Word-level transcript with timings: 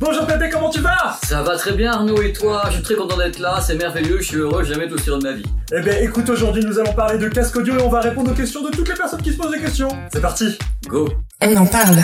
Bonjour 0.00 0.26
Pépé, 0.26 0.48
comment 0.50 0.70
tu 0.70 0.80
vas? 0.80 1.18
Ça 1.24 1.42
va 1.42 1.56
très 1.56 1.72
bien 1.72 1.92
Arnaud 1.92 2.22
et 2.22 2.32
toi? 2.32 2.64
Je 2.68 2.74
suis 2.74 2.82
très 2.82 2.94
content 2.94 3.16
d'être 3.16 3.38
là, 3.38 3.60
c'est 3.60 3.74
merveilleux, 3.74 4.18
je 4.20 4.26
suis 4.28 4.36
heureux, 4.36 4.62
j'ai 4.64 4.74
jamais 4.74 4.88
tout 4.88 4.98
sur 4.98 5.18
de 5.18 5.24
ma 5.24 5.32
vie. 5.32 5.44
Eh 5.72 5.80
ben 5.80 6.04
écoute, 6.04 6.28
aujourd'hui 6.28 6.64
nous 6.64 6.78
allons 6.78 6.92
parler 6.92 7.18
de 7.18 7.28
casque 7.28 7.56
audio 7.56 7.76
et 7.76 7.82
on 7.82 7.88
va 7.88 8.00
répondre 8.00 8.30
aux 8.30 8.34
questions 8.34 8.62
de 8.62 8.70
toutes 8.70 8.88
les 8.88 8.94
personnes 8.94 9.22
qui 9.22 9.32
se 9.32 9.36
posent 9.36 9.50
des 9.50 9.60
questions. 9.60 9.88
C'est 10.12 10.20
parti 10.20 10.56
Go 10.86 11.08
On 11.40 11.56
en 11.56 11.66
parle. 11.66 11.96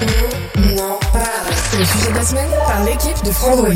On 0.00 0.78
en 0.78 0.98
parle. 1.12 1.52
C'est 1.70 1.78
le 1.78 1.84
sujet 1.84 2.10
de 2.10 2.16
la 2.16 2.22
semaine 2.24 2.50
par 2.66 2.84
l'équipe 2.84 3.24
de 3.24 3.30
Frandroid. 3.30 3.68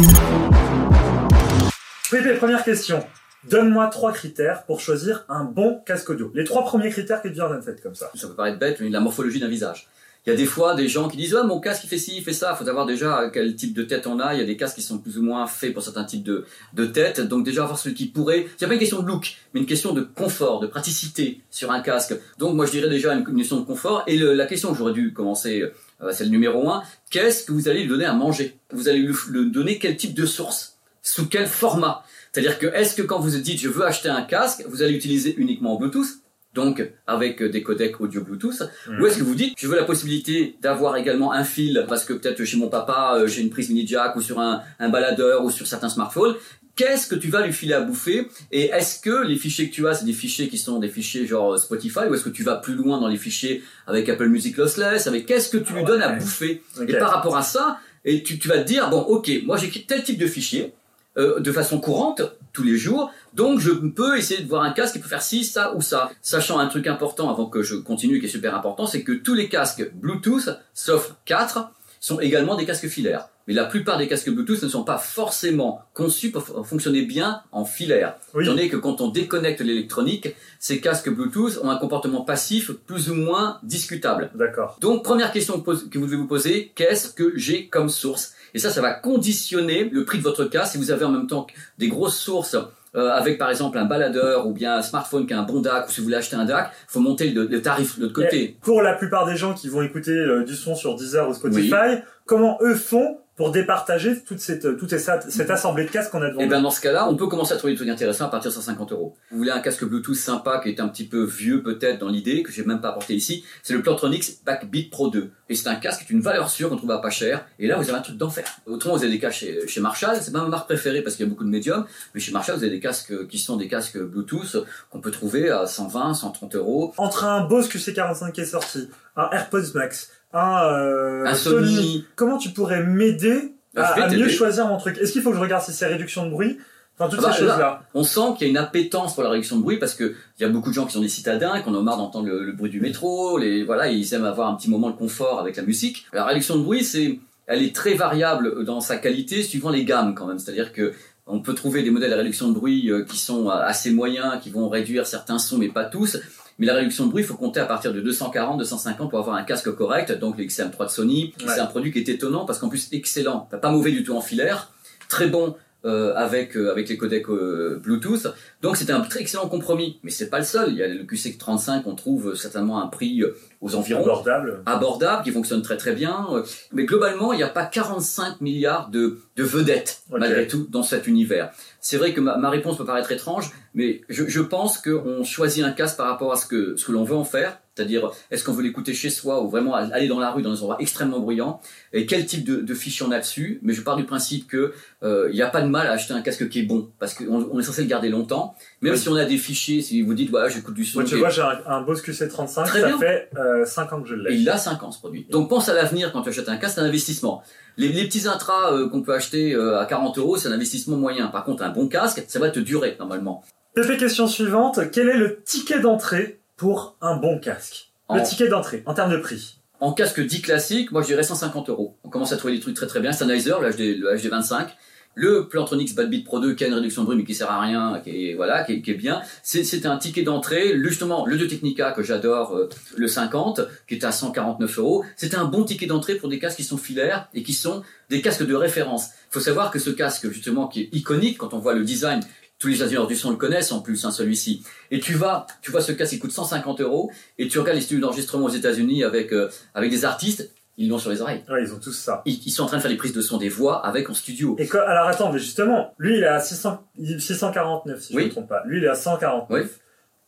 Pépé, 2.11 2.35
première 2.35 2.65
question. 2.65 3.05
Donne-moi 3.49 3.89
trois 3.89 4.13
critères 4.13 4.65
pour 4.65 4.81
choisir 4.81 5.25
un 5.29 5.45
bon 5.45 5.81
casque 5.85 6.09
audio. 6.11 6.31
Les 6.35 6.45
trois 6.45 6.65
premiers 6.65 6.91
critères 6.91 7.21
que 7.21 7.33
Jordan 7.33 7.61
fait 7.61 7.83
comme 7.83 7.95
ça. 7.95 8.11
Ça 8.15 8.29
peut 8.29 8.35
paraître 8.35 8.59
bête, 8.59 8.79
mais 8.81 8.89
la 8.89 9.01
morphologie 9.01 9.41
d'un 9.41 9.49
visage. 9.49 9.89
Il 10.25 10.31
y 10.31 10.33
a 10.33 10.37
des 10.37 10.47
fois 10.47 10.77
des 10.77 10.87
gens 10.87 11.09
qui 11.09 11.17
disent 11.17 11.35
ouais 11.35 11.43
mon 11.43 11.59
casque 11.59 11.83
il 11.83 11.89
fait 11.89 11.99
ci, 11.99 12.15
il 12.19 12.23
fait 12.23 12.33
ça. 12.33 12.53
Il 12.55 12.57
faut 12.59 12.65
savoir 12.65 12.87
déjà 12.87 13.29
quel 13.33 13.57
type 13.57 13.75
de 13.75 13.83
tête 13.83 14.07
on 14.07 14.21
a. 14.21 14.35
Il 14.35 14.39
y 14.41 14.43
a 14.43 14.47
des 14.47 14.57
casques 14.57 14.77
qui 14.77 14.83
sont 14.83 14.99
plus 14.99 15.19
ou 15.19 15.23
moins 15.23 15.49
faits 15.49 15.75
pour 15.75 15.83
certains 15.83 16.05
types 16.05 16.23
de, 16.23 16.45
de 16.75 16.87
têtes. 16.87 17.21
Donc 17.21 17.45
déjà 17.45 17.65
avoir 17.65 17.77
celui 17.79 17.97
qui 17.97 18.07
pourrait. 18.07 18.47
C'est 18.57 18.69
pas 18.69 18.75
une 18.75 18.79
question 18.79 19.03
de 19.03 19.07
look, 19.09 19.35
mais 19.53 19.61
une 19.61 19.67
question 19.67 19.93
de 19.93 20.03
confort, 20.03 20.61
de 20.61 20.69
praticité 20.69 21.41
sur 21.51 21.73
un 21.73 21.81
casque. 21.81 22.15
Donc 22.39 22.55
moi 22.55 22.67
je 22.67 22.71
dirais 22.71 22.89
déjà 22.89 23.13
une 23.15 23.25
question 23.37 23.59
de 23.59 23.65
confort. 23.65 24.05
Et 24.07 24.17
le- 24.17 24.33
la 24.35 24.47
question 24.47 24.71
que 24.71 24.79
j'aurais 24.79 24.93
dû 24.93 25.13
commencer, 25.13 25.65
euh, 26.03 26.13
c'est 26.13 26.25
le 26.25 26.31
numéro 26.31 26.71
un. 26.71 26.85
Qu'est-ce 27.11 27.43
que 27.45 27.51
vous 27.53 27.69
allez 27.69 27.83
lui 27.83 27.89
donner 27.89 28.05
à 28.05 28.13
manger? 28.13 28.57
Vous 28.73 28.89
allez 28.89 29.01
lui 29.01 29.15
donner 29.51 29.81
quel 29.81 29.97
type 29.97 30.15
de 30.15 30.25
source? 30.25 30.77
Sous 31.03 31.27
quel 31.27 31.49
format? 31.49 32.05
C'est-à-dire 32.31 32.61
que 32.61 32.67
est-ce 32.67 32.95
que 32.95 33.03
quand 33.03 33.19
vous 33.19 33.31
dites 33.37 33.61
je 33.61 33.69
veux 33.69 33.85
acheter 33.85 34.09
un 34.09 34.23
casque, 34.23 34.63
vous 34.69 34.83
allez 34.83 34.95
utiliser 34.95 35.35
uniquement 35.37 35.75
en 35.75 35.79
Bluetooth? 35.81 36.22
Donc 36.55 36.87
avec 37.07 37.43
euh, 37.43 37.49
des 37.49 37.63
codecs 37.63 38.01
audio 38.01 38.23
Bluetooth, 38.23 38.63
ou 39.01 39.07
est-ce 39.07 39.19
que 39.19 39.25
vous 39.25 39.35
dites 39.35 39.55
je 39.59 39.67
veux 39.69 39.77
la 39.77 39.85
possibilité 39.85 40.57
d'avoir 40.61 40.97
également 40.97 41.33
un 41.33 41.45
fil 41.45 41.85
parce 41.89 42.05
que 42.05 42.13
peut-être 42.13 42.45
chez 42.45 42.57
mon 42.57 42.69
papa 42.69 43.15
euh, 43.17 43.27
j'ai 43.27 43.41
une 43.43 43.51
prise 43.51 43.69
mini 43.71 43.87
jack 43.87 44.17
ou 44.17 44.21
sur 44.21 44.39
un, 44.41 44.63
un 44.79 44.89
baladeur 44.89 45.45
ou 45.45 45.51
sur 45.51 45.67
certains 45.67 45.89
smartphones. 45.89 46.35
Qu'est-ce 46.75 47.07
que 47.07 47.15
tu 47.15 47.29
vas 47.29 47.45
lui 47.47 47.53
filer 47.53 47.75
à 47.75 47.83
bouffer 47.83 48.29
et 48.51 48.67
est-ce 48.71 48.99
que 49.01 49.27
les 49.27 49.37
fichiers 49.37 49.69
que 49.69 49.75
tu 49.75 49.87
as 49.87 49.95
c'est 49.95 50.07
des 50.07 50.15
fichiers 50.15 50.49
qui 50.49 50.57
sont 50.57 50.79
des 50.79 50.89
fichiers 50.89 51.27
genre 51.27 51.55
euh, 51.55 51.59
Spotify 51.59 52.01
ou 52.09 52.15
est-ce 52.15 52.25
que 52.25 52.31
tu 52.31 52.43
vas 52.43 52.57
plus 52.57 52.75
loin 52.75 52.99
dans 53.01 53.09
les 53.09 53.19
fichiers 53.19 53.63
avec 53.87 54.09
Apple 54.09 54.29
Music 54.29 54.57
Lossless 54.57 55.07
avec 55.07 55.27
qu'est-ce 55.27 55.51
que 55.51 55.59
tu 55.59 55.73
lui 55.75 55.85
donnes 55.85 56.03
à 56.03 56.13
bouffer? 56.13 56.63
Et 56.89 56.95
par 56.95 57.11
rapport 57.11 57.37
à 57.37 57.43
ça 57.43 57.79
et 58.05 58.23
tu, 58.23 58.39
tu 58.39 58.49
vas 58.49 58.59
te 58.59 58.67
dire 58.67 58.89
bon 58.91 59.01
ok 59.01 59.31
moi 59.45 59.57
j'écris 59.57 59.85
tel 59.87 60.03
type 60.03 60.19
de 60.19 60.27
fichier 60.27 60.73
euh, 61.19 61.41
de 61.41 61.53
façon 61.53 61.79
courante 61.79 62.23
tous 62.53 62.63
les 62.63 62.77
jours. 62.77 63.11
Donc 63.35 63.61
je 63.61 63.71
peux 63.71 64.17
essayer 64.17 64.43
de 64.43 64.49
voir 64.49 64.63
un 64.63 64.73
casque 64.73 64.95
qui 64.95 65.01
peut 65.01 65.09
faire 65.09 65.23
ci, 65.23 65.45
ça 65.45 65.75
ou 65.75 65.81
ça. 65.81 66.11
Sachant 66.23 66.59
un 66.59 66.67
truc 66.67 66.87
important 66.87 67.31
avant 67.31 67.47
que 67.47 67.63
je 67.63 67.77
continue 67.77 68.21
qui 68.21 68.27
est 68.27 68.31
super 68.31 68.55
important, 68.55 68.87
c'est 68.87 69.03
que 69.03 69.13
tous 69.13 69.35
les 69.35 69.49
casques 69.49 69.91
Bluetooth, 69.95 70.51
sauf 70.75 71.15
4, 71.25 71.71
sont 72.01 72.21
également 72.21 72.57
des 72.57 72.67
casques 72.67 72.89
filaires. 72.89 73.29
Mais 73.49 73.55
la 73.55 73.65
plupart 73.65 73.99
des 73.99 74.07
casques 74.07 74.31
Bluetooth 74.31 74.63
ne 74.63 74.69
sont 74.69 74.85
pas 74.85 74.99
forcément 74.99 75.83
conçus 75.95 76.31
pour 76.31 76.67
fonctionner 76.67 77.03
bien 77.03 77.43
en 77.51 77.65
filaire. 77.65 78.17
Oui. 78.35 78.45
Étant 78.45 78.55
donné 78.55 78.69
que 78.69 78.77
quand 78.77 79.01
on 79.01 79.09
déconnecte 79.09 79.61
l'électronique, 79.61 80.35
ces 80.61 80.81
casques 80.81 81.11
Bluetooth 81.11 81.59
ont 81.63 81.71
un 81.71 81.77
comportement 81.77 82.23
passif 82.23 82.73
plus 82.73 83.11
ou 83.11 83.15
moins 83.15 83.59
discutable. 83.63 84.31
D'accord. 84.35 84.77
Donc, 84.81 85.03
première 85.03 85.33
question 85.33 85.61
que 85.61 85.99
vous 85.99 86.07
devez 86.07 86.17
vous 86.17 86.29
poser, 86.29 86.73
qu'est-ce 86.75 87.13
que 87.13 87.33
j'ai 87.37 87.69
comme 87.69 87.89
source? 87.89 88.35
Et 88.55 88.59
ça, 88.59 88.71
ça 88.71 88.81
va 88.81 88.93
conditionner 88.93 89.89
le 89.91 90.05
prix 90.05 90.19
de 90.19 90.23
votre 90.23 90.45
casque. 90.45 90.73
Si 90.73 90.79
vous 90.79 90.91
avez 90.91 91.05
en 91.05 91.11
même 91.11 91.27
temps 91.27 91.47
des 91.79 91.89
grosses 91.89 92.19
sources, 92.19 92.57
euh, 92.95 93.09
avec 93.09 93.39
par 93.39 93.49
exemple 93.49 93.79
un 93.79 93.87
baladeur 93.87 94.47
ou 94.47 94.53
bien 94.53 94.77
un 94.77 94.83
smartphone 94.83 95.27
qui 95.27 95.33
a 95.33 95.39
un 95.39 95.45
bon 95.45 95.61
DAC, 95.61 95.89
ou 95.89 95.91
si 95.91 96.01
vous 96.01 96.05
voulez 96.05 96.17
acheter 96.17 96.37
un 96.37 96.45
DAC, 96.45 96.71
faut 96.87 97.01
monter 97.01 97.31
le, 97.31 97.47
le 97.47 97.63
tarif 97.63 97.97
de 97.97 98.03
l'autre 98.03 98.15
côté. 98.15 98.43
Et 98.43 98.57
pour 98.61 98.83
la 98.83 98.93
plupart 98.95 99.27
des 99.27 99.37
gens 99.37 99.55
qui 99.55 99.69
vont 99.69 99.81
écouter 99.81 100.11
euh, 100.11 100.45
du 100.45 100.55
son 100.55 100.75
sur 100.75 100.95
Deezer 100.95 101.27
ou 101.27 101.33
Spotify, 101.33 102.03
comment 102.33 102.57
eux 102.63 102.75
font 102.75 103.19
pour 103.37 103.51
départager 103.51 104.23
toute 104.23 104.41
cette, 104.41 104.79
toute 104.79 104.97
cette, 104.97 105.31
cette 105.31 105.51
assemblée 105.51 105.85
de 105.85 105.91
casques 105.91 106.11
qu'on 106.11 106.23
a 106.23 106.31
devant 106.31 106.41
Et 106.41 106.45
nous 106.45 106.49
bien 106.49 106.63
dans 106.63 106.71
ce 106.71 106.81
cas-là, 106.81 107.07
on 107.07 107.15
peut 107.15 107.27
commencer 107.27 107.53
à 107.53 107.57
trouver 107.59 107.75
des 107.75 107.77
trucs 107.77 107.91
intéressants 107.91 108.25
à 108.25 108.29
partir 108.29 108.51
de 108.51 108.55
150 108.55 108.93
euros. 108.93 109.15
Vous 109.31 109.37
voulez 109.37 109.51
un 109.51 109.61
casque 109.61 109.85
Bluetooth 109.85 110.15
sympa 110.15 110.59
qui 110.63 110.71
est 110.71 110.81
un 110.81 110.89
petit 110.89 111.05
peu 111.05 111.25
vieux 111.25 111.63
peut-être 111.63 111.99
dans 111.99 112.09
l'idée, 112.09 112.43
que 112.43 112.51
j'ai 112.51 112.65
même 112.65 112.81
pas 112.81 112.89
apporté 112.89 113.15
ici, 113.15 113.45
c'est 113.63 113.75
le 113.75 113.83
Plantronics 113.83 114.43
Backbeat 114.47 114.91
Pro 114.91 115.11
2. 115.11 115.31
Et 115.51 115.55
c'est 115.55 115.69
un 115.69 115.75
casque 115.75 116.07
qui 116.07 116.13
est 116.13 116.17
une 116.17 116.23
valeur 116.23 116.49
sûre 116.49 116.71
qu'on 116.71 116.77
trouve 116.77 116.91
à 116.91 117.03
pas 117.03 117.11
cher. 117.11 117.45
Et 117.59 117.67
là, 117.67 117.77
vous 117.77 117.87
avez 117.87 117.99
un 117.99 118.03
truc 118.03 118.17
d'enfer. 118.17 118.47
Autrement, 118.65 118.97
vous 118.97 119.03
avez 119.03 119.13
des 119.13 119.19
casques 119.19 119.41
chez, 119.41 119.67
chez 119.69 119.81
Marshall, 119.83 120.17
c'est 120.23 120.33
pas 120.33 120.41
ma 120.41 120.49
marque 120.49 120.67
préférée 120.67 121.03
parce 121.03 121.17
qu'il 121.17 121.27
y 121.27 121.29
a 121.29 121.31
beaucoup 121.31 121.45
de 121.45 121.51
médiums, 121.51 121.85
mais 122.15 122.21
chez 122.21 122.33
Marshall, 122.33 122.57
vous 122.57 122.65
avez 122.65 122.73
des 122.73 122.81
casques 122.81 123.27
qui 123.29 123.39
sont 123.39 123.59
des 123.59 123.69
casques 123.69 123.99
Bluetooth 123.99 124.65
qu'on 124.89 125.03
peut 125.03 125.11
trouver 125.11 125.51
à 125.51 125.67
120, 125.67 126.15
130 126.15 126.57
euros. 126.57 126.95
Entre 126.97 127.25
un 127.25 127.47
Bose 127.47 127.69
QC45 127.69 128.33
qui 128.33 128.41
est 128.41 128.47
sorti, 128.47 128.89
un 129.17 129.29
AirPods 129.31 129.75
Max, 129.75 130.11
un, 130.33 130.65
euh, 130.65 131.25
Un 131.27 131.35
Sony. 131.35 132.05
comment 132.17 132.39
tu 132.39 132.51
pourrais 132.51 132.83
m'aider 132.85 133.55
Ah, 133.77 133.83
à, 133.83 134.03
à 134.05 134.09
mieux 134.11 134.29
choisir 134.29 134.67
mon 134.67 134.79
truc? 134.79 134.99
Est-ce 134.99 135.13
qu'il 135.13 135.23
faut 135.23 135.31
que 135.31 135.37
je 135.37 135.41
regarde 135.41 135.63
si 135.63 135.73
c'est 135.73 135.87
réduction 135.87 136.27
de 136.27 136.31
bruit? 136.31 136.59
Enfin, 136.99 137.09
toutes 137.09 137.21
Ah 137.25 137.29
bah, 137.29 137.33
ces 137.33 137.39
choses-là. 137.41 137.83
On 137.95 138.05
sent 138.05 138.35
qu'il 138.37 138.47
y 138.47 138.51
a 138.51 138.51
une 138.51 138.59
appétence 138.59 139.15
pour 139.15 139.23
la 139.23 139.31
réduction 139.31 139.57
de 139.57 139.63
bruit 139.63 139.79
parce 139.79 139.95
que 139.95 140.15
il 140.39 140.43
y 140.43 140.45
a 140.45 140.49
beaucoup 140.49 140.69
de 140.69 140.75
gens 140.75 140.85
qui 140.87 140.93
sont 140.93 141.01
des 141.01 141.09
citadins, 141.09 141.61
qui 141.63 141.69
en 141.69 141.75
ont 141.75 141.83
marre 141.83 141.97
d'entendre 141.97 142.27
le, 142.29 142.45
le 142.45 142.53
bruit 142.53 142.71
du 142.71 142.81
métro, 142.81 143.39
les 143.39 143.65
voilà, 143.65 143.89
ils 143.89 144.13
aiment 144.15 144.25
avoir 144.27 144.49
un 144.49 144.55
petit 144.57 144.69
moment 144.71 144.91
de 144.91 144.97
confort 144.97 145.41
avec 145.41 145.57
la 145.57 145.63
musique. 145.63 146.07
La 146.13 146.25
réduction 146.27 146.57
de 146.57 146.63
bruit, 146.63 146.85
c'est, 146.85 147.19
elle 147.47 147.63
est 147.63 147.75
très 147.75 147.95
variable 147.95 148.65
dans 148.65 148.81
sa 148.81 148.97
qualité 148.99 149.43
suivant 149.43 149.71
les 149.71 149.85
gammes 149.85 150.15
quand 150.15 150.27
même. 150.27 150.39
C'est-à-dire 150.39 150.73
que 150.73 150.93
on 151.27 151.41
peut 151.41 151.55
trouver 151.55 151.83
des 151.83 151.91
modèles 151.91 152.11
de 152.11 152.17
réduction 152.17 152.49
de 152.49 152.53
bruit 152.55 152.91
euh, 152.91 153.05
qui 153.05 153.17
sont 153.17 153.49
euh, 153.49 153.53
assez 153.55 153.91
moyens, 153.93 154.41
qui 154.43 154.51
vont 154.51 154.69
réduire 154.69 155.07
certains 155.07 155.39
sons, 155.39 155.57
mais 155.57 155.69
pas 155.69 155.85
tous. 155.85 156.19
Mais 156.59 156.67
la 156.67 156.75
réduction 156.75 157.07
de 157.07 157.11
bruit, 157.11 157.23
il 157.23 157.27
faut 157.27 157.35
compter 157.37 157.61
à 157.61 157.65
partir 157.67 157.93
de 157.93 158.01
240, 158.01 158.59
250 158.59 159.11
pour 159.11 159.19
avoir 159.19 159.37
un 159.37 159.43
casque 159.43 159.71
correct. 159.75 160.13
Donc 160.19 160.37
le 160.39 160.45
XM3 160.45 160.85
de 160.87 160.91
Sony, 160.91 161.35
Ouais. 161.41 161.53
c'est 161.55 161.61
un 161.61 161.67
produit 161.67 161.93
qui 161.93 161.99
est 161.99 162.09
étonnant 162.09 162.45
parce 162.45 162.59
qu'en 162.59 162.69
plus 162.69 162.89
excellent, 162.93 163.49
pas 163.61 163.71
mauvais 163.71 163.91
du 163.93 164.05
tout 164.05 164.15
en 164.17 164.21
filaire, 164.21 164.71
très 165.09 165.27
bon 165.29 165.55
euh, 165.85 166.15
avec 166.15 166.57
euh, 166.57 166.71
avec 166.71 166.89
les 166.89 166.97
codecs 166.97 167.29
euh, 167.29 167.81
Bluetooth. 167.83 168.27
Donc 168.63 168.77
c'était 168.77 168.93
un 168.93 169.01
très 169.01 169.21
excellent 169.21 169.49
compromis. 169.49 169.99
Mais 170.03 170.11
c'est 170.11 170.31
pas 170.31 170.39
le 170.39 170.45
seul. 170.45 170.71
Il 170.71 170.77
y 170.77 170.83
a 170.83 170.89
le 170.89 171.05
QC35, 171.05 171.83
on 171.87 171.95
trouve 171.95 172.35
certainement 172.35 172.83
un 172.83 172.87
prix 172.87 173.23
euh, 173.23 173.37
aux 173.61 173.75
environs 173.75 174.03
Abordable. 174.03 174.63
abordable, 174.67 175.23
qui 175.25 175.31
fonctionne 175.31 175.63
très 175.63 175.77
très 175.77 175.93
bien. 175.93 176.27
Euh, 176.33 176.43
Mais 176.73 176.85
globalement, 176.85 177.33
il 177.33 177.37
n'y 177.37 177.43
a 177.43 177.49
pas 177.49 177.65
45 177.65 178.41
milliards 178.41 178.91
de, 178.91 179.19
de 179.37 179.43
vedettes, 179.45 180.03
malgré 180.11 180.47
tout, 180.47 180.67
dans 180.71 180.83
cet 180.83 181.07
univers. 181.07 181.51
C'est 181.81 181.97
vrai 181.97 182.13
que 182.13 182.21
ma, 182.21 182.37
ma 182.37 182.51
réponse 182.51 182.77
peut 182.77 182.85
paraître 182.85 183.13
étrange, 183.13 183.51
mais 183.75 184.03
je, 184.09 184.27
je 184.29 184.41
pense 184.41 184.79
qu'on 184.79 185.25
choisit 185.25 185.65
un 185.65 185.73
casque 185.73 185.97
par 185.97 186.07
rapport 186.09 186.33
à 186.33 186.37
ce 186.37 186.47
que, 186.47 186.77
ce 186.77 186.85
que 186.87 186.93
l'on 186.93 187.05
veut 187.05 187.17
en 187.17 187.25
faire. 187.25 187.59
C'est-à-dire, 187.75 188.11
est-ce 188.31 188.45
qu'on 188.45 188.53
veut 188.53 188.63
l'écouter 188.63 188.93
chez 188.93 189.09
soi 189.09 189.43
ou 189.43 189.49
vraiment 189.49 189.75
aller 189.75 190.07
dans 190.07 190.21
la 190.21 190.31
rue, 190.31 190.43
dans 190.43 190.53
des 190.53 190.59
endroits 190.59 190.77
extrêmement 190.79 191.21
bruyants 191.21 191.59
Et 191.95 192.05
quel 192.05 192.27
type 192.27 192.45
de, 192.45 192.57
de 192.57 192.75
fichier 192.75 193.07
on 193.09 193.11
a 193.13 193.19
dessus? 193.19 193.61
Mais 193.63 193.73
je 193.73 193.81
pars 193.81 193.97
du 193.97 194.05
principe 194.05 194.47
que 194.47 194.75
euh, 195.03 195.29
il 195.31 195.35
n'y 195.37 195.41
a 195.43 195.47
pas 195.49 195.63
de 195.63 195.69
mal 195.69 195.87
à 195.87 195.93
acheter 195.93 196.13
un 196.13 196.21
casque 196.21 196.51
qui 196.51 196.59
est 196.61 196.65
bon, 196.65 196.91
parce 196.99 197.15
qu'on 197.15 197.49
on 197.51 197.59
est 197.59 197.63
censé 197.63 197.81
le 197.83 197.89
garder 197.89 198.11
longtemps. 198.11 198.55
Même 198.83 198.93
Oui. 198.93 198.99
si 198.99 199.09
on 199.09 199.17
a 199.17 199.25
des 199.25 199.39
fichiers, 199.39 199.81
si 199.81 200.03
vous 200.03 200.13
dites, 200.13 200.29
voilà, 200.29 200.51
j'écoute 200.51 200.75
du 200.75 200.85
son, 200.85 201.01
Moi, 201.01 201.09
tu 201.09 201.15
est- 201.15 201.19
vois, 201.19 201.31
j'ai 201.31 201.41
un, 201.41 201.61
un 201.67 201.81
Bose 201.81 202.03
QC35, 202.03 202.65
Très 202.67 202.81
ça 202.83 202.87
bien. 202.89 202.99
fait 202.99 203.31
euh, 203.39 203.65
5 203.65 203.91
ans 203.95 204.03
que 204.03 204.09
je 204.09 204.17
et 204.17 204.19
l'ai. 204.19 204.35
il 204.37 204.51
a 204.51 204.59
5 204.59 204.83
ans 204.83 204.91
ce 204.91 204.99
produit. 204.99 205.27
Donc 205.31 205.49
pense 205.49 205.71
à 205.71 205.75
l'avenir 205.75 206.13
quand 206.13 206.21
tu 206.21 206.29
achètes 206.29 206.51
un 206.51 206.59
casque, 206.59 206.75
c'est 206.75 206.81
un 206.83 206.87
investissement. 206.87 207.43
Les, 207.79 207.89
les 207.89 208.05
petits 208.05 208.29
intras 208.29 208.75
euh, 208.75 208.91
qu'on 208.91 209.01
peut 209.01 209.15
acheter 209.15 209.55
euh, 209.55 209.81
à 209.81 209.87
40 209.87 210.19
euros, 210.19 210.37
c'est 210.37 210.49
un 210.49 210.53
investissement 210.53 210.99
moyen. 210.99 211.29
Par 211.29 211.45
contre, 211.45 211.63
un 211.63 211.71
bon 211.71 211.89
casque, 211.89 212.23
ça 212.29 212.39
va 212.39 212.51
te 212.51 212.61
durer 212.61 212.97
normalement. 212.99 213.43
Pépé, 213.75 213.97
question 213.97 214.27
suivante. 214.29 214.79
Quel 214.93 215.09
est 215.09 215.17
le 215.17 215.43
ticket 215.43 215.81
d'entrée 215.81 216.41
pour 216.57 216.97
un 217.01 217.17
bon 217.17 217.39
casque 217.39 217.93
Le 218.13 218.23
ticket 218.23 218.49
d'entrée, 218.49 218.83
en 218.87 218.95
termes 218.95 219.13
de 219.13 219.19
prix. 219.19 219.59
En 219.81 219.93
casque 219.93 220.21
dit 220.21 220.41
classique, 220.43 220.93
moi 220.93 221.03
je 221.03 221.09
dirais 221.09 221.25
150 221.25 221.69
euros. 221.69 221.99
On 222.05 222.09
commence 222.09 222.33
à 222.33 222.37
trouver 222.37 222.55
des 222.55 222.61
trucs 222.61 222.77
très 222.77 222.87
très 222.87 223.01
bien. 223.01 223.13
Sennheiser, 223.13 223.55
le 223.61 223.71
HD, 223.71 223.99
le 223.99 224.15
HD25. 224.15 224.69
Le 225.15 225.49
Plantronics 225.49 225.95
Badbeat 225.95 226.25
Pro 226.25 226.41
2 226.41 226.55
qui 226.55 226.65
a 226.65 226.69
une 226.69 226.75
réduction 226.75 227.03
de 227.03 227.07
bruit 227.07 227.19
mais 227.19 227.25
qui 227.25 227.35
sert 227.35 227.51
à 227.51 227.61
rien, 227.61 228.01
qui 228.03 228.31
est, 228.31 228.35
voilà, 228.35 228.65
qui 228.65 228.75
est, 228.75 228.81
qui 228.81 228.93
est 228.93 228.95
bien. 228.95 229.21
C'est, 229.43 229.85
un 229.85 229.99
ticket 229.99 230.23
d'entrée. 230.23 230.79
Justement, 230.83 231.27
le 231.27 231.37
De 231.37 231.47
Technica 231.47 231.93
que 231.93 232.03
j'adore, 232.03 232.57
euh, 232.57 232.69
le 232.97 233.09
50, 233.09 233.61
qui 233.87 233.97
est 233.97 234.05
à 234.05 234.13
149 234.13 234.79
euros. 234.79 235.05
C'est 235.17 235.35
un 235.35 235.45
bon 235.45 235.65
ticket 235.65 235.87
d'entrée 235.87 236.15
pour 236.15 236.29
des 236.29 236.39
casques 236.39 236.57
qui 236.57 236.65
sont 236.65 236.79
filaires 236.79 237.29
et 237.35 237.43
qui 237.43 237.53
sont 237.53 237.83
des 238.09 238.23
casques 238.23 238.47
de 238.47 238.55
référence. 238.55 239.09
Il 239.31 239.35
faut 239.35 239.41
savoir 239.41 239.71
que 239.71 239.79
ce 239.79 239.91
casque, 239.91 240.31
justement, 240.31 240.67
qui 240.67 240.83
est 240.83 240.89
iconique 240.93 241.39
quand 241.39 241.53
on 241.53 241.59
voit 241.59 241.75
le 241.75 241.85
design, 241.85 242.21
tous 242.63 242.69
les 242.69 242.81
ingénieurs 242.81 243.09
du 243.09 243.17
son 243.17 243.31
le 243.31 243.37
connaissent 243.37 243.73
en 243.73 243.81
plus, 243.81 244.05
hein, 244.05 244.13
celui-ci. 244.13 244.63
Et 244.93 245.01
tu 245.01 245.15
vas, 245.15 245.49
tu 245.63 245.73
vois 245.73 245.81
ce 245.81 245.91
casque, 245.91 246.13
il 246.13 246.21
coûte 246.21 246.31
150 246.31 246.81
euros, 246.81 247.11
et 247.37 247.49
tu 247.49 247.59
regardes 247.59 247.75
les 247.77 247.83
studios 247.83 248.01
d'enregistrement 248.01 248.45
aux 248.45 248.51
États-Unis 248.51 249.03
avec 249.03 249.33
euh, 249.33 249.51
avec 249.75 249.91
des 249.91 250.05
artistes, 250.05 250.49
ils 250.79 250.89
l'ont 250.89 250.99
sur 250.99 251.11
les 251.11 251.21
oreilles. 251.21 251.43
Ouais, 251.51 251.65
ils 251.65 251.73
ont 251.75 251.81
tous 251.81 251.93
ça. 251.93 252.23
Ils, 252.25 252.41
ils 252.47 252.51
sont 252.53 252.63
en 252.63 252.67
train 252.67 252.77
de 252.77 252.83
faire 252.83 252.91
les 252.91 252.97
prises 252.97 253.13
de 253.13 253.21
son 253.21 253.37
des 253.37 253.49
voix 253.49 253.85
avec 253.85 254.09
en 254.09 254.15
studio. 254.15 254.55
Et 254.61 254.69
quoi, 254.69 254.89
alors 254.89 255.09
attends, 255.09 255.33
mais 255.33 255.41
justement, 255.41 255.93
lui 255.99 256.19
il 256.19 256.23
est 256.23 256.29
à 256.29 256.39
600, 256.39 256.85
649 257.19 258.01
si 258.01 258.13
je 258.13 258.19
ne 258.19 258.25
me 258.25 258.31
trompe 258.31 258.49
pas. 258.49 258.63
Lui 258.65 258.79
il 258.79 258.85
est 258.85 258.89
à 258.89 258.95
149. 258.95 259.49
Oui. 259.51 259.69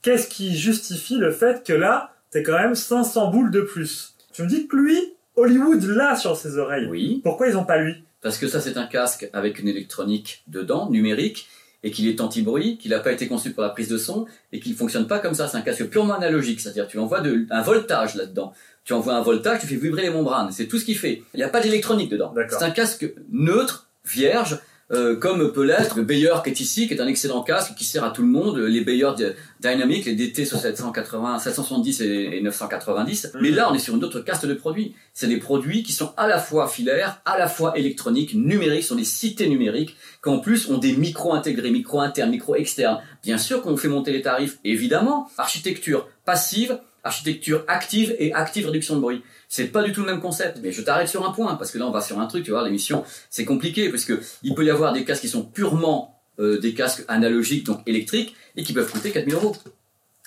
Qu'est-ce 0.03 0.27
qui 0.27 0.57
justifie 0.59 1.17
le 1.17 1.31
fait 1.31 1.65
que 1.65 1.73
là, 1.73 2.15
t'es 2.33 2.43
quand 2.43 2.59
même 2.59 2.75
500 2.75 3.31
boules 3.31 3.53
de 3.53 3.61
plus? 3.61 4.17
Tu 4.33 4.43
me 4.43 4.49
dis 4.49 4.67
que 4.67 4.75
lui, 4.75 4.99
Hollywood 5.37 5.85
l'a 5.85 6.17
sur 6.17 6.37
ses 6.37 6.59
oreilles. 6.59 6.89
Oui, 6.91 7.21
Pourquoi 7.23 7.47
ils 7.47 7.57
ont 7.57 7.65
pas 7.65 7.79
lui? 7.79 8.03
Parce 8.21 8.39
que 8.39 8.49
ça 8.49 8.61
c'est 8.61 8.77
un 8.77 8.87
casque 8.87 9.31
avec 9.33 9.61
une 9.61 9.69
électronique 9.69 10.43
dedans, 10.49 10.91
numérique, 10.91 11.47
et 11.85 11.91
qu'il 11.91 12.09
est 12.09 12.21
anti-bruit, 12.21 12.79
qu'il 12.79 12.91
n'a 12.91 12.99
pas 12.99 13.13
été 13.13 13.29
conçu 13.29 13.51
pour 13.53 13.63
la 13.63 13.69
prise 13.69 13.89
de 13.89 13.99
son, 13.99 14.27
et 14.53 14.59
qu'il 14.59 14.75
fonctionne 14.75 15.07
pas 15.07 15.19
comme 15.19 15.35
ça. 15.35 15.47
C'est 15.47 15.59
un 15.59 15.61
casque 15.61 15.85
purement 15.85 16.15
analogique, 16.15 16.59
c'est-à-dire 16.59 16.89
tu 16.89 16.99
envoies 16.99 17.21
de, 17.21 17.47
un 17.51 17.63
voltage 17.63 18.15
là-dedans. 18.15 18.53
Tu 18.85 18.95
envoies 18.95 19.15
un 19.15 19.21
voltage, 19.21 19.61
tu 19.61 19.67
fais 19.67 19.77
vibrer 19.77 20.03
les 20.03 20.11
membranes. 20.11 20.51
C'est 20.51 20.67
tout 20.67 20.79
ce 20.79 20.85
qu'il 20.85 20.99
fait. 20.99 21.23
Il 21.35 21.37
n'y 21.37 21.43
a 21.43 21.49
pas 21.49 21.61
d'électronique 21.61 22.11
dedans. 22.11 22.35
C'est 22.49 22.65
un 22.65 22.71
casque 22.71 23.13
neutre, 23.31 23.89
vierge, 24.05 24.59
euh, 24.95 25.17
comme 25.17 25.53
peut 25.53 25.65
l'être 25.65 25.97
le 25.97 26.03
Bayer 26.05 26.33
qui 26.43 26.51
est 26.51 26.61
ici, 26.61 26.89
qui 26.89 26.95
est 26.95 27.01
un 27.01 27.07
excellent 27.07 27.43
casque 27.43 27.75
qui 27.77 27.85
sert 27.85 28.05
à 28.05 28.11
tout 28.11 28.23
le 28.23 28.29
monde. 28.29 28.59
Les 28.59 28.81
Bayer 28.83 29.11
Dy- 29.17 29.25
Dynamic, 29.61 30.05
les 30.07 30.15
DT 30.15 30.45
sur 30.45 30.59
780, 30.59 31.39
770 31.39 32.01
et 32.01 32.37
et 32.37 32.41
990. 32.41 33.31
Mhm. 33.35 33.41
Mais 33.43 33.51
là, 33.51 33.69
on 33.71 33.75
est 33.75 33.79
sur 33.79 33.95
une 33.97 34.05
autre 34.05 34.21
caste 34.21 34.47
de 34.47 34.55
produits. 34.55 34.95
C'est 35.13 35.27
des 35.29 35.39
produits 35.39 35.83
qui 35.83 35.93
sont 35.93 36.13
à 36.17 36.27
la 36.27 36.39
fois 36.39 36.69
filaires, 36.69 37.21
à 37.25 37.39
la 37.39 37.49
fois 37.49 37.77
électroniques, 37.79 38.35
numériques, 38.35 38.85
sont 38.85 38.95
des 38.97 39.05
cités 39.05 39.49
numériques, 39.49 39.97
qui 40.23 40.29
en 40.29 40.39
plus 40.39 40.69
ont 40.71 40.79
des 40.79 40.97
micros 40.97 41.33
intégrés, 41.35 41.71
micros 41.71 42.01
internes, 42.01 42.31
micros 42.31 42.57
externes. 42.57 43.01
Bien 43.23 43.39
sûr 43.39 43.63
qu'on 43.63 43.77
fait 43.77 43.89
monter 43.89 44.13
les 44.13 44.23
tarifs, 44.23 44.59
évidemment. 44.65 45.29
Architecture 45.39 46.09
passive, 46.25 46.79
architecture 47.05 47.65
active 47.69 48.15
et 48.19 48.33
active 48.33 48.67
réduction 48.67 48.97
de 48.97 49.01
bruit. 49.01 49.23
C'est 49.49 49.67
pas 49.67 49.83
du 49.83 49.93
tout 49.93 50.01
le 50.01 50.07
même 50.07 50.21
concept. 50.21 50.59
Mais 50.63 50.73
je 50.73 50.83
t'arrête 50.83 51.09
sur 51.09 51.27
un 51.29 51.33
point, 51.33 51.55
parce 51.55 51.71
que 51.71 51.79
là 51.79 51.87
on 51.87 51.91
va 51.91 52.01
sur 52.01 52.19
un 52.19 52.27
truc, 52.27 52.45
tu 52.45 52.51
vois, 52.51 52.65
l'émission, 52.65 53.05
c'est 53.31 53.45
compliqué, 53.45 53.91
parce 53.91 54.05
que 54.05 54.21
il 54.43 54.55
peut 54.55 54.65
y 54.65 54.71
avoir 54.71 54.93
des 54.93 55.05
casques 55.05 55.23
qui 55.23 55.29
sont 55.29 55.45
purement 55.45 56.21
euh, 56.41 56.59
des 56.59 56.75
casques 56.75 57.05
analogiques, 57.09 57.65
donc 57.67 57.81
électriques, 57.87 58.35
et 58.57 58.65
qui 58.65 58.73
peuvent 58.73 58.91
coûter 58.91 59.11
4000 59.13 59.35
euros. 59.35 59.55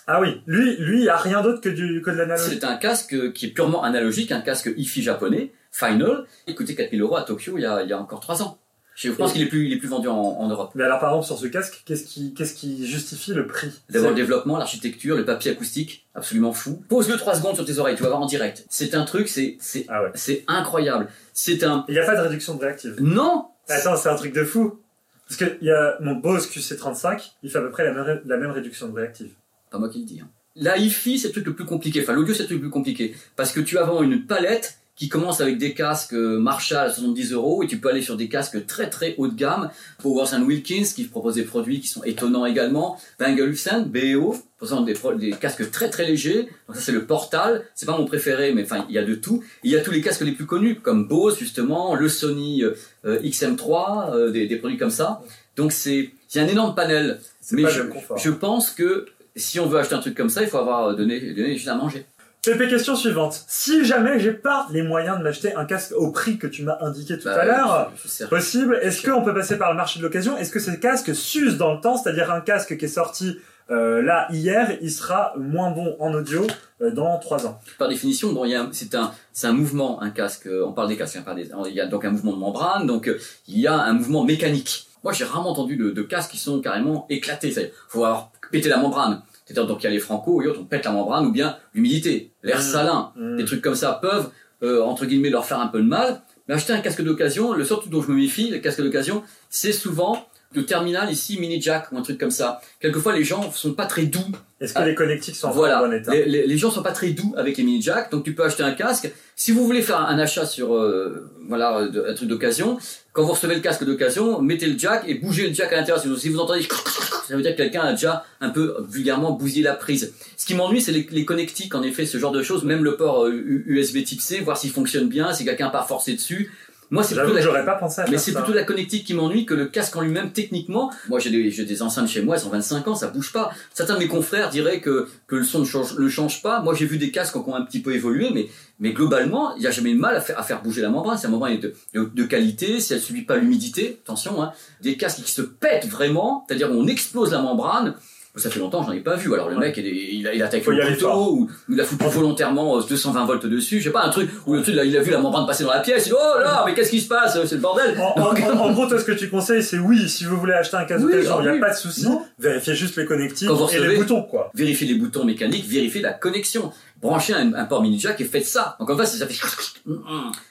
Ah 0.06 0.22
oui, 0.22 0.42
lui, 0.48 0.78
lui, 0.78 1.02
il 1.02 1.10
a 1.10 1.18
rien 1.18 1.42
d'autre 1.42 1.60
que 1.60 1.68
du 1.68 2.02
que 2.02 2.12
de 2.12 2.16
l'analogie. 2.16 2.52
C'est 2.52 2.64
un 2.64 2.78
casque 2.78 3.14
euh, 3.14 3.32
qui 3.32 3.48
est 3.48 3.50
purement 3.50 3.84
analogique, 3.84 4.32
un 4.32 4.40
casque 4.40 4.72
IFI 4.78 5.02
japonais, 5.02 5.52
Final, 5.72 6.26
il 6.48 6.56
coûtait 6.56 6.76
4000 6.76 7.02
euros 7.02 7.18
à 7.18 7.24
Tokyo 7.24 7.58
il 7.58 7.62
y 7.62 7.66
a, 7.66 7.84
il 7.84 7.90
y 7.90 7.94
a 7.94 8.00
encore 8.00 8.20
3 8.20 8.42
ans. 8.42 8.58
Je 9.00 9.12
pense 9.12 9.32
qu'il 9.34 9.44
est 9.44 9.46
plus, 9.46 9.68
il 9.68 9.74
est 9.74 9.78
plus 9.78 9.88
vendu 9.88 10.08
en, 10.08 10.16
en 10.18 10.48
Europe. 10.50 10.72
Mais 10.74 10.84
alors 10.84 11.00
par 11.00 11.10
exemple 11.12 11.28
sur 11.28 11.38
ce 11.38 11.46
casque, 11.46 11.84
qu'est-ce 11.86 12.04
qui, 12.04 12.34
qu'est-ce 12.34 12.56
qui 12.56 12.88
justifie 12.88 13.32
le 13.34 13.46
prix? 13.46 13.70
D'abord 13.92 14.10
le 14.10 14.16
développement, 14.16 14.58
l'architecture, 14.58 15.16
le 15.16 15.24
papier 15.24 15.52
acoustique, 15.52 16.08
absolument 16.16 16.52
fou. 16.52 16.82
Pose-le 16.90 17.16
3 17.16 17.36
secondes 17.36 17.56
sur 17.56 17.64
tes 17.66 17.78
oreilles, 17.78 17.96
tu 17.96 18.02
vas 18.02 18.10
voir 18.10 18.22
en 18.22 18.26
direct. 18.26 18.66
C'est 18.70 18.96
un 18.96 19.06
truc, 19.06 19.28
c'est, 19.28 19.56
c'est, 19.60 19.86
Ah 19.88 20.02
ouais. 20.04 20.10
c'est 20.16 20.44
incroyable. 20.48 21.08
C'est 21.34 21.64
un, 21.64 21.86
Il 21.88 21.94
n'y 21.94 22.00
a 22.00 22.06
pas 22.06 22.16
de 22.16 22.22
réduction 22.22 22.56
de 22.56 22.62
réactive. 22.62 22.96
non! 23.00 23.46
Attends, 23.70 23.96
c'est 23.98 24.10
un 24.10 24.16
truc 24.16 24.34
de 24.34 24.44
fou. 24.44 24.80
Parce 25.28 25.38
que 25.40 25.64
y 25.64 25.70
a 25.70 25.98
mon 26.00 26.16
Bose 26.16 26.48
QC35, 26.50 27.34
il 27.44 27.52
fait 27.52 27.58
à 27.60 27.62
peu 27.62 27.70
près 27.70 27.84
la 27.84 27.92
même, 27.94 28.22
la 28.26 28.38
même 28.38 28.52
réduction 28.52 28.88
de 28.88 28.94
réactive. 28.96 29.30
Pas 29.70 29.78
moi 29.78 29.90
qui 29.90 30.00
le 30.00 30.06
dis. 30.06 30.22
Hein. 30.22 30.30
La 30.56 30.78
hi-fi, 30.78 31.20
c'est 31.20 31.28
le 31.28 31.34
truc 31.34 31.46
le 31.46 31.54
plus 31.54 31.66
compliqué. 31.66 32.02
Enfin, 32.02 32.14
l'audio, 32.14 32.34
c'est 32.34 32.44
le 32.44 32.48
truc 32.48 32.58
le 32.60 32.62
plus 32.64 32.72
compliqué. 32.72 33.16
Parce 33.36 33.52
que 33.52 33.60
tu 33.60 33.78
as 33.78 33.84
vraiment 33.84 34.02
une 34.02 34.26
palette 34.26 34.80
qui 34.98 35.10
commence 35.10 35.42
avec 35.42 35.60
des 35.60 35.74
casques 35.74 36.14
euh, 36.14 36.40
Marshall 36.40 36.88
à 36.88 36.92
70 36.92 37.32
euros 37.32 37.64
et 37.64 37.68
tu 37.68 37.78
peux 37.78 37.88
aller 37.90 38.02
sur 38.02 38.18
des 38.18 38.28
casques 38.28 38.66
très 38.66 38.90
très 38.90 39.14
haut 39.18 39.28
de 39.28 39.36
gamme. 39.36 39.70
Powers 40.02 40.34
Wilkins 40.44 40.86
qui 40.96 41.04
propose 41.04 41.36
des 41.36 41.44
produits 41.44 41.80
qui 41.80 41.88
sont 41.88 42.04
étonnants 42.04 42.48
également. 42.48 43.00
Bang 43.20 43.40
Olufsen, 43.40 43.86
BO, 43.86 44.36
proposant 44.58 44.82
des, 44.82 44.96
des 45.20 45.32
casques 45.32 45.70
très 45.70 45.92
très 45.92 46.08
légers. 46.08 46.50
Donc 46.68 46.76
ça 46.76 46.82
c'est 46.82 46.92
le 46.92 47.06
Portal. 47.06 47.64
C'est 47.76 47.86
pas 47.86 47.96
mon 47.96 48.06
préféré, 48.06 48.54
mais 48.54 48.64
enfin 48.64 48.86
il 48.90 48.96
y 48.96 48.98
a 48.98 49.04
de 49.04 49.14
tout. 49.14 49.44
Il 49.64 49.72
y 49.72 49.78
a 49.78 49.82
tous 49.82 49.92
les 49.92 50.02
casques 50.02 50.22
les 50.22 50.32
plus 50.32 50.48
connus 50.48 50.80
comme 50.80 51.08
Bose 51.08 51.38
justement, 51.38 51.94
le 51.94 52.10
Sony 52.10 52.64
euh, 52.64 52.74
euh, 53.06 53.22
XM3, 53.22 54.16
euh, 54.16 54.32
des, 54.32 54.48
des 54.48 54.56
produits 54.56 54.78
comme 54.78 54.90
ça. 54.90 55.22
Donc 55.56 55.74
c'est 55.74 56.10
il 56.34 56.38
y 56.38 56.40
a 56.40 56.44
un 56.44 56.48
énorme 56.48 56.74
panel. 56.74 57.20
Mais 57.52 57.64
je, 57.70 57.84
je 58.18 58.30
pense 58.32 58.72
que 58.72 59.06
si 59.36 59.60
on 59.60 59.68
veut 59.68 59.78
acheter 59.78 59.94
un 59.94 60.00
truc 60.00 60.18
comme 60.18 60.30
ça, 60.30 60.42
il 60.42 60.50
faut 60.50 60.58
avoir 60.58 60.96
donné, 60.96 61.20
donné 61.20 61.54
juste 61.56 61.68
à 61.68 61.76
manger. 61.76 62.06
Pépé, 62.44 62.70
question 62.70 62.96
suivante. 62.96 63.44
Si 63.48 63.84
jamais 63.84 64.20
j'ai 64.20 64.32
pas 64.32 64.68
les 64.72 64.82
moyens 64.82 65.18
de 65.18 65.24
m'acheter 65.24 65.54
un 65.56 65.66
casque 65.66 65.92
au 65.98 66.12
prix 66.12 66.38
que 66.38 66.48
tu 66.48 66.64
m'as 66.64 66.78
indiqué 66.82 67.18
tout 67.18 67.26
Bah, 67.26 67.42
à 67.42 67.46
l'heure, 67.46 67.92
possible, 68.30 68.80
est-ce 68.82 69.06
qu'on 69.06 69.22
peut 69.22 69.34
passer 69.34 69.58
par 69.58 69.72
le 69.72 69.76
marché 69.78 70.00
de 70.00 70.04
l'occasion? 70.06 70.38
Est-ce 70.38 70.52
que 70.52 70.60
ces 70.60 70.80
casques 70.80 71.14
s'usent 71.14 71.58
dans 71.58 71.74
le 71.74 71.82
temps? 71.82 71.98
C'est-à-dire 71.98 72.32
un 72.32 72.40
casque 72.40 72.78
qui 72.78 72.86
est 72.86 72.90
sorti 72.90 73.38
euh, 73.70 74.02
là 74.02 74.28
hier, 74.32 74.78
il 74.82 74.90
sera 74.92 75.34
moins 75.38 75.72
bon 75.72 75.98
en 76.00 76.14
audio 76.14 76.48
euh, 76.82 76.90
dans 76.92 77.20
trois 77.20 77.46
ans. 77.48 77.60
Par 77.78 77.90
définition, 77.90 78.32
bon, 78.32 78.46
c'est 78.72 78.96
un, 78.96 79.52
mouvement, 79.52 80.02
un 80.02 80.10
casque. 80.10 80.48
euh, 80.48 80.66
On 80.66 80.72
parle 80.72 80.88
des 80.88 80.96
casques, 80.96 81.18
hein, 81.18 81.36
il 81.68 81.74
y 81.74 81.82
a 81.82 81.88
donc 81.88 82.06
un 82.06 82.12
mouvement 82.12 82.32
de 82.32 82.38
membrane, 82.40 82.88
donc 82.88 83.14
il 83.50 83.60
y 83.60 83.68
a 83.68 83.78
un 83.78 83.92
mouvement 83.92 84.24
mécanique. 84.24 84.88
Moi, 85.04 85.12
j'ai 85.12 85.26
rarement 85.26 85.50
entendu 85.50 85.76
de, 85.76 85.92
de 85.92 86.02
casques 86.02 86.32
qui 86.32 86.38
sont 86.38 86.62
carrément 86.62 87.08
éclatés. 87.10 87.50
Il 87.50 87.72
faut 87.90 88.06
avoir 88.06 88.32
pété 88.52 88.70
la 88.70 88.78
membrane. 88.78 89.22
C'est-à-dire 89.48 89.68
donc 89.68 89.82
il 89.82 89.86
y 89.86 89.88
a 89.88 89.92
les 89.92 90.00
franco, 90.00 90.42
et 90.42 90.48
autres, 90.48 90.60
on 90.62 90.66
pète 90.66 90.84
la 90.84 90.92
membrane, 90.92 91.26
ou 91.26 91.32
bien 91.32 91.56
l'humidité, 91.74 92.32
l'air 92.44 92.58
Mmh. 92.60 92.62
salin. 92.62 93.12
Hmm. 93.16 93.38
des 93.38 93.46
trucs 93.46 93.62
comme 93.62 93.76
ça 93.76 93.94
peuvent, 94.02 94.30
euh, 94.62 94.84
entre 94.84 95.06
guillemets, 95.06 95.30
leur 95.30 95.46
faire 95.46 95.62
un 95.62 95.68
peu 95.68 95.82
de 95.82 95.88
mal. 95.88 96.22
Mais 96.48 96.56
acheter 96.56 96.74
un 96.74 96.80
casque 96.80 97.02
d'occasion, 97.02 97.54
le 97.54 97.64
seul 97.64 97.78
truc 97.78 97.92
dont 97.92 98.02
je 98.02 98.12
me 98.12 98.18
méfie, 98.18 98.50
le 98.50 98.60
casque 98.60 98.82
d'occasion, 98.82 99.24
c'est 99.50 99.72
souvent 99.72 100.28
le 100.58 100.66
terminal 100.66 101.12
ici, 101.12 101.40
mini 101.40 101.62
jack 101.62 101.92
ou 101.92 101.98
un 101.98 102.02
truc 102.02 102.18
comme 102.20 102.32
ça. 102.32 102.60
Quelquefois, 102.82 103.16
les 103.16 103.24
gens 103.24 103.52
sont 103.52 103.74
pas 103.74 103.86
très 103.86 104.04
doux. 104.06 104.20
Est-ce 104.60 104.74
que 104.74 104.80
Ah. 104.80 104.86
les 104.88 104.96
connectiques 104.96 105.36
sont 105.36 105.52
voilà, 105.52 105.84
en 105.84 105.88
bon 105.88 105.94
état 105.94 106.12
les, 106.12 106.26
les- 106.26 106.48
les 106.48 106.58
gens 106.58 106.72
sont 106.72 106.82
pas 106.82 106.92
très 106.92 107.12
doux 107.12 107.36
avec 107.38 107.58
les 107.58 107.64
mini 107.64 107.80
jack, 107.82 108.12
donc 108.12 108.24
tu 108.24 108.34
peux 108.34 108.44
acheter 108.44 108.64
un 108.64 108.72
casque. 108.72 109.12
Si 109.36 109.52
vous 109.52 109.64
voulez 109.66 109.84
faire 109.84 110.00
un 110.02 110.18
achat 110.18 110.48
sur, 110.48 110.74
euh, 110.76 111.30
voilà, 111.48 111.88
de- 111.88 112.04
un 112.10 112.14
truc 112.16 112.28
d'occasion, 112.28 112.80
quand 113.14 113.24
vous 113.24 113.34
recevez 113.34 113.54
le 113.54 113.62
casque 113.62 113.84
d'occasion, 113.86 114.42
mettez 114.42 114.66
le 114.66 114.78
jack 114.78 115.04
et 115.08 115.14
bougez 115.14 115.48
le 115.48 115.54
jack 115.54 115.72
à 115.74 115.78
l'intérieur. 115.78 116.02
Si 116.18 116.30
vous- 116.30 116.40
entendez, 116.40 116.62
ça 117.28 117.36
veut 117.36 117.44
dire 117.44 117.52
que 117.52 117.58
quelqu'un 117.58 117.82
a 117.82 117.92
déjà 117.92 118.26
un 118.42 118.50
peu 118.50 118.76
vulgairement 118.90 119.32
bousillé 119.34 119.62
la 119.64 119.74
prise. 119.76 120.14
Ce 120.38 120.46
qui 120.48 120.56
m'ennuie, 120.56 120.82
c'est 120.82 120.92
les, 120.92 121.08
les 121.12 121.24
connectiques, 121.26 121.76
en 121.76 121.84
effet, 121.84 122.08
ce 122.08 122.18
genre 122.18 122.32
de 122.32 122.42
choses, 122.42 122.64
même 122.64 122.84
le 122.84 122.96
port 122.96 123.26
euh, 123.26 123.32
USB 123.68 124.04
Type 124.04 124.22
C, 124.22 124.40
voir 124.40 124.58
s'il 124.58 124.72
fonctionne 124.72 125.08
bien, 125.08 125.34
si 125.34 125.46
quelqu'un 125.46 125.66
n'a 125.66 125.72
pas 125.72 125.84
forcé 125.84 126.14
dessus. 126.14 126.52
Moi, 126.90 127.04
c'est 127.04 127.16
plutôt 127.16 127.34
la 127.34 127.42
j'aurais 127.42 127.66
pas 127.66 127.76
pensé 127.76 128.02
à 128.02 128.06
mais 128.10 128.18
c'est 128.18 128.34
plutôt 128.34 128.54
la 128.54 128.64
connectique 128.64 129.06
qui 129.06 129.14
m'ennuie 129.14 129.46
que 129.46 129.54
le 129.54 129.66
casque 129.66 129.96
en 129.96 130.02
lui-même 130.02 130.32
techniquement. 130.32 130.92
Moi 131.10 131.20
j'ai 131.20 131.30
des, 131.30 131.52
j'ai 131.52 131.66
des 131.66 131.82
enceintes 131.82 132.08
chez 132.08 132.22
moi, 132.22 132.38
elles 132.38 132.46
ont 132.46 132.50
25 132.50 132.88
ans, 132.88 132.96
ça 132.96 133.08
bouge 133.08 133.34
pas. 133.34 133.52
Certains 133.74 133.96
de 133.96 134.00
mes 134.00 134.08
confrères 134.08 134.50
diraient 134.50 134.80
que, 134.80 135.08
que 135.28 135.36
le 135.36 135.44
son 135.44 135.60
ne 135.60 135.66
change, 135.66 135.98
ne 135.98 136.08
change 136.08 136.42
pas. 136.42 136.62
Moi 136.62 136.74
j'ai 136.74 136.86
vu 136.86 136.98
des 136.98 137.12
casques 137.12 137.34
qui 137.34 137.50
ont 137.50 137.56
un 137.56 137.64
petit 137.64 137.82
peu 137.82 137.94
évolué, 137.94 138.30
mais, 138.34 138.48
mais 138.80 138.94
globalement, 138.94 139.56
il 139.56 139.62
n'y 139.62 139.68
a 139.68 139.72
jamais 139.72 139.94
de 139.94 140.00
mal 140.00 140.16
à 140.16 140.22
faire, 140.22 140.40
à 140.40 140.44
faire 140.44 140.62
bouger 140.62 140.82
la 140.82 140.90
membrane. 140.90 141.18
Si 141.18 141.24
la 141.24 141.30
membrane 141.30 141.54
est 141.54 141.58
de, 141.58 141.74
de, 141.94 142.10
de 142.14 142.24
qualité, 142.24 142.80
si 142.80 142.94
elle 142.94 143.02
subit 143.02 143.24
pas 143.24 143.38
l'humidité, 143.38 144.00
attention, 144.04 144.42
hein, 144.42 144.54
des 144.82 144.96
casques 144.96 145.24
qui 145.24 145.32
se 145.32 145.42
pètent 145.42 145.88
vraiment, 145.88 146.46
c'est-à-dire 146.48 146.72
où 146.72 146.76
on 146.76 146.88
explose 146.88 147.32
la 147.32 147.42
membrane. 147.42 147.96
Ça 148.38 148.50
fait 148.50 148.60
longtemps, 148.60 148.84
j'en 148.84 148.92
ai 148.92 149.00
pas 149.00 149.16
vu. 149.16 149.34
Alors 149.34 149.50
le 149.50 149.56
Ouais. 149.58 149.68
mec, 149.68 149.78
il, 149.78 149.86
il, 149.88 150.28
a, 150.28 150.34
il 150.34 150.42
attaque 150.44 150.66
le 150.66 150.94
couteau, 150.96 151.32
ou 151.34 151.50
il 151.70 151.82
a 151.82 151.84
foutu 151.84 152.06
volontairement 152.06 152.78
euh, 152.78 152.82
220 152.88 153.26
volts 153.26 153.46
dessus. 153.48 153.80
Je 153.80 153.86
sais 153.86 153.90
pas, 153.92 154.04
un 154.04 154.10
truc 154.10 154.30
où 154.46 154.54
le 154.54 154.62
truc, 154.62 154.76
là, 154.76 154.84
il 154.86 154.96
a 154.96 155.02
vu 155.02 155.12
la 155.12 155.20
membrane 155.20 155.46
passer 155.48 155.64
dans 155.64 155.72
la 155.74 155.80
pièce. 155.80 156.06
Il 156.06 156.10
dit, 156.10 156.16
oh 156.16 156.40
là, 156.40 156.64
mais 156.66 156.74
qu'est-ce 156.74 156.92
qui 156.92 157.02
se 157.02 157.08
passe? 157.08 157.38
C'est 157.46 157.56
le 157.56 157.62
bordel. 157.62 157.98
En, 158.00 158.22
en- 158.22 158.36
en- 158.36 158.60
en 158.60 158.72
gros, 158.74 158.86
toi, 158.88 159.00
ce 159.00 159.06
que 159.06 159.12
tu 159.12 159.30
conseilles, 159.30 159.64
c'est 159.64 159.80
oui, 159.80 160.08
si 160.08 160.26
vous 160.26 160.38
voulez 160.38 160.54
acheter 160.54 160.78
un 160.78 160.86
casque 160.86 161.06
Oui, 161.06 161.12
d'occasion, 161.14 161.34
ah 161.36 161.40
il 161.40 161.44
n'y 161.44 161.50
a 161.50 161.54
oui. 161.54 161.60
pas 161.60 161.72
de 161.72 161.76
souci. 161.76 162.06
Vérifiez 162.40 162.76
juste 162.76 162.96
les 162.98 163.06
connectiques 163.06 163.48
Quand 163.48 163.68
et 163.70 163.80
les 163.80 163.96
boutons, 163.98 164.22
quoi. 164.24 164.52
vérifiez 164.54 164.88
les 164.88 164.96
boutons 164.96 165.26
mécaniques, 165.26 165.66
vérifiez 165.68 166.02
la 166.02 166.14
connexion. 166.14 166.72
Branchez 167.02 167.34
un, 167.34 167.54
un 167.54 167.66
port 167.66 167.82
mini 167.84 168.00
jack 168.00 168.20
et 168.22 168.26
faites 168.26 168.46
ça. 168.48 168.76
Donc 168.80 168.90
en 168.90 168.98
fait, 168.98 169.06
ça 169.06 169.28
fait 169.28 169.36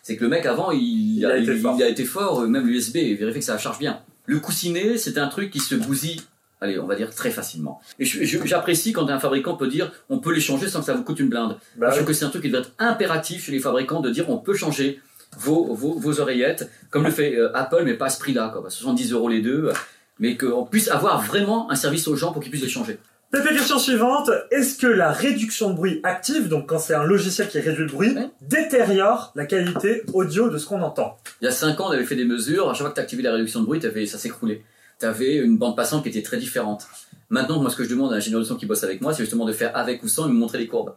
c'est 0.03 0.17
que 0.17 0.23
le 0.25 0.31
mec 0.31 0.47
avant, 0.47 0.71
il, 0.71 1.19
Il 1.19 1.27
a 1.27 1.37
été 1.37 1.55
fort. 1.57 1.75
il 1.79 1.83
a 1.83 1.89
été 1.89 2.05
fort, 2.05 2.41
euh, 2.43 2.47
même 2.47 2.67
l'USB, 2.67 2.95
vérifiez 3.19 3.41
que 3.41 3.45
ça 3.45 3.59
charge 3.59 3.79
bien. 3.79 4.01
Le 4.27 4.39
coussinet, 4.41 4.97
c'est 4.99 5.19
un 5.19 5.29
truc 5.29 5.51
qui 5.51 5.61
se 5.61 5.75
bousille, 5.75 6.21
allez, 6.61 6.79
on 6.79 6.87
va 6.87 6.95
dire 6.97 7.15
très 7.15 7.31
facilement. 7.31 7.81
Et 7.99 8.05
j'apprécie 8.05 8.93
quand 8.93 9.09
un 9.09 9.19
fabricant 9.19 9.57
peut 9.57 9.69
dire, 9.69 9.93
on 10.09 10.19
peut 10.19 10.33
les 10.33 10.41
changer 10.41 10.69
sans 10.69 10.81
que 10.81 10.87
ça 10.87 10.95
vous 10.95 11.03
coûte 11.03 11.21
une 11.21 11.29
blinde. 11.29 11.57
Bah, 11.77 11.87
je 11.89 11.93
oui. 11.93 11.97
trouve 11.97 12.07
que 12.09 12.13
c'est 12.13 12.25
un 12.25 12.31
truc 12.31 12.43
qui 12.43 12.51
doit 12.51 12.61
être 12.61 12.73
impératif 12.79 13.45
chez 13.47 13.53
les 13.53 13.61
fabricants 13.61 14.01
de 14.01 14.11
dire, 14.11 14.29
on 14.31 14.39
peut 14.39 14.55
changer 14.55 15.01
vos, 15.39 15.75
vos, 15.75 15.99
vos 15.99 16.21
oreillettes, 16.21 16.71
comme 16.91 17.05
le 17.05 17.11
fait 17.11 17.37
euh, 17.37 17.55
Apple, 17.57 17.83
mais 17.85 17.95
pas 17.95 18.07
à 18.07 18.11
ce 18.11 18.19
prix-là, 18.19 18.51
quoi. 18.55 18.69
70 18.71 19.13
euros 19.13 19.29
les 19.29 19.43
deux, 19.43 19.71
mais 20.19 20.37
qu'on 20.37 20.65
puisse 20.65 20.89
avoir 20.89 21.23
vraiment 21.23 21.71
un 21.71 21.75
service 21.75 22.09
aux 22.09 22.17
gens 22.17 22.33
pour 22.33 22.43
qu'ils 22.43 22.51
puissent 22.51 22.63
les 22.63 22.69
changer. 22.69 22.99
Pépé, 23.31 23.49
question 23.51 23.79
suivante. 23.79 24.31
Est-ce 24.53 24.79
que 24.79 24.87
la 24.87 25.11
réduction 25.11 25.71
de 25.71 25.75
bruit 25.75 26.01
active, 26.05 26.49
donc 26.49 26.69
quand 26.69 26.79
c'est 26.79 26.95
un 26.95 27.03
logiciel 27.05 27.49
qui 27.49 27.59
réduit 27.59 27.85
le 27.85 27.91
bruit, 27.91 28.17
détériore 28.41 29.33
la 29.35 29.47
qualité 29.47 30.05
audio 30.15 30.49
de 30.49 30.59
ce 30.59 30.67
qu'on 30.67 30.81
entend? 30.81 31.19
Il 31.43 31.47
y 31.47 31.49
a 31.49 31.51
5 31.51 31.81
ans, 31.81 31.89
on 31.89 31.91
avait 31.91 32.05
fait 32.05 32.15
des 32.15 32.25
mesures. 32.25 32.71
À 32.71 32.73
chaque 32.73 32.83
fois 32.83 32.91
que 32.91 32.95
tu 32.95 33.01
activais 33.01 33.23
la 33.23 33.33
réduction 33.33 33.61
de 33.61 33.67
bruit, 33.67 33.81
ça 34.07 34.19
s'écroulait. 34.19 34.63
Tu 35.01 35.07
avais 35.07 35.37
une 35.37 35.59
bande 35.59 35.77
passante 35.77 36.03
qui 36.03 36.09
était 36.09 36.23
très 36.23 36.39
différente. 36.39 36.87
Maintenant, 37.29 37.61
moi, 37.61 37.71
ce 37.71 37.77
que 37.77 37.85
je 37.85 37.91
demande 37.91 38.13
à 38.13 38.15
un 38.15 38.19
ingénieur 38.19 38.41
de 38.41 38.45
son 38.47 38.57
qui 38.57 38.67
bosse 38.67 38.85
avec 38.85 39.01
moi, 39.01 39.13
c'est 39.13 39.23
justement 39.23 39.45
de 39.45 39.53
faire 39.53 39.77
avec 39.77 40.03
ou 40.03 40.09
sans 40.09 40.27
et 40.27 40.29
me 40.29 40.35
montrer 40.35 40.59
les 40.59 40.69
courbes. 40.69 40.95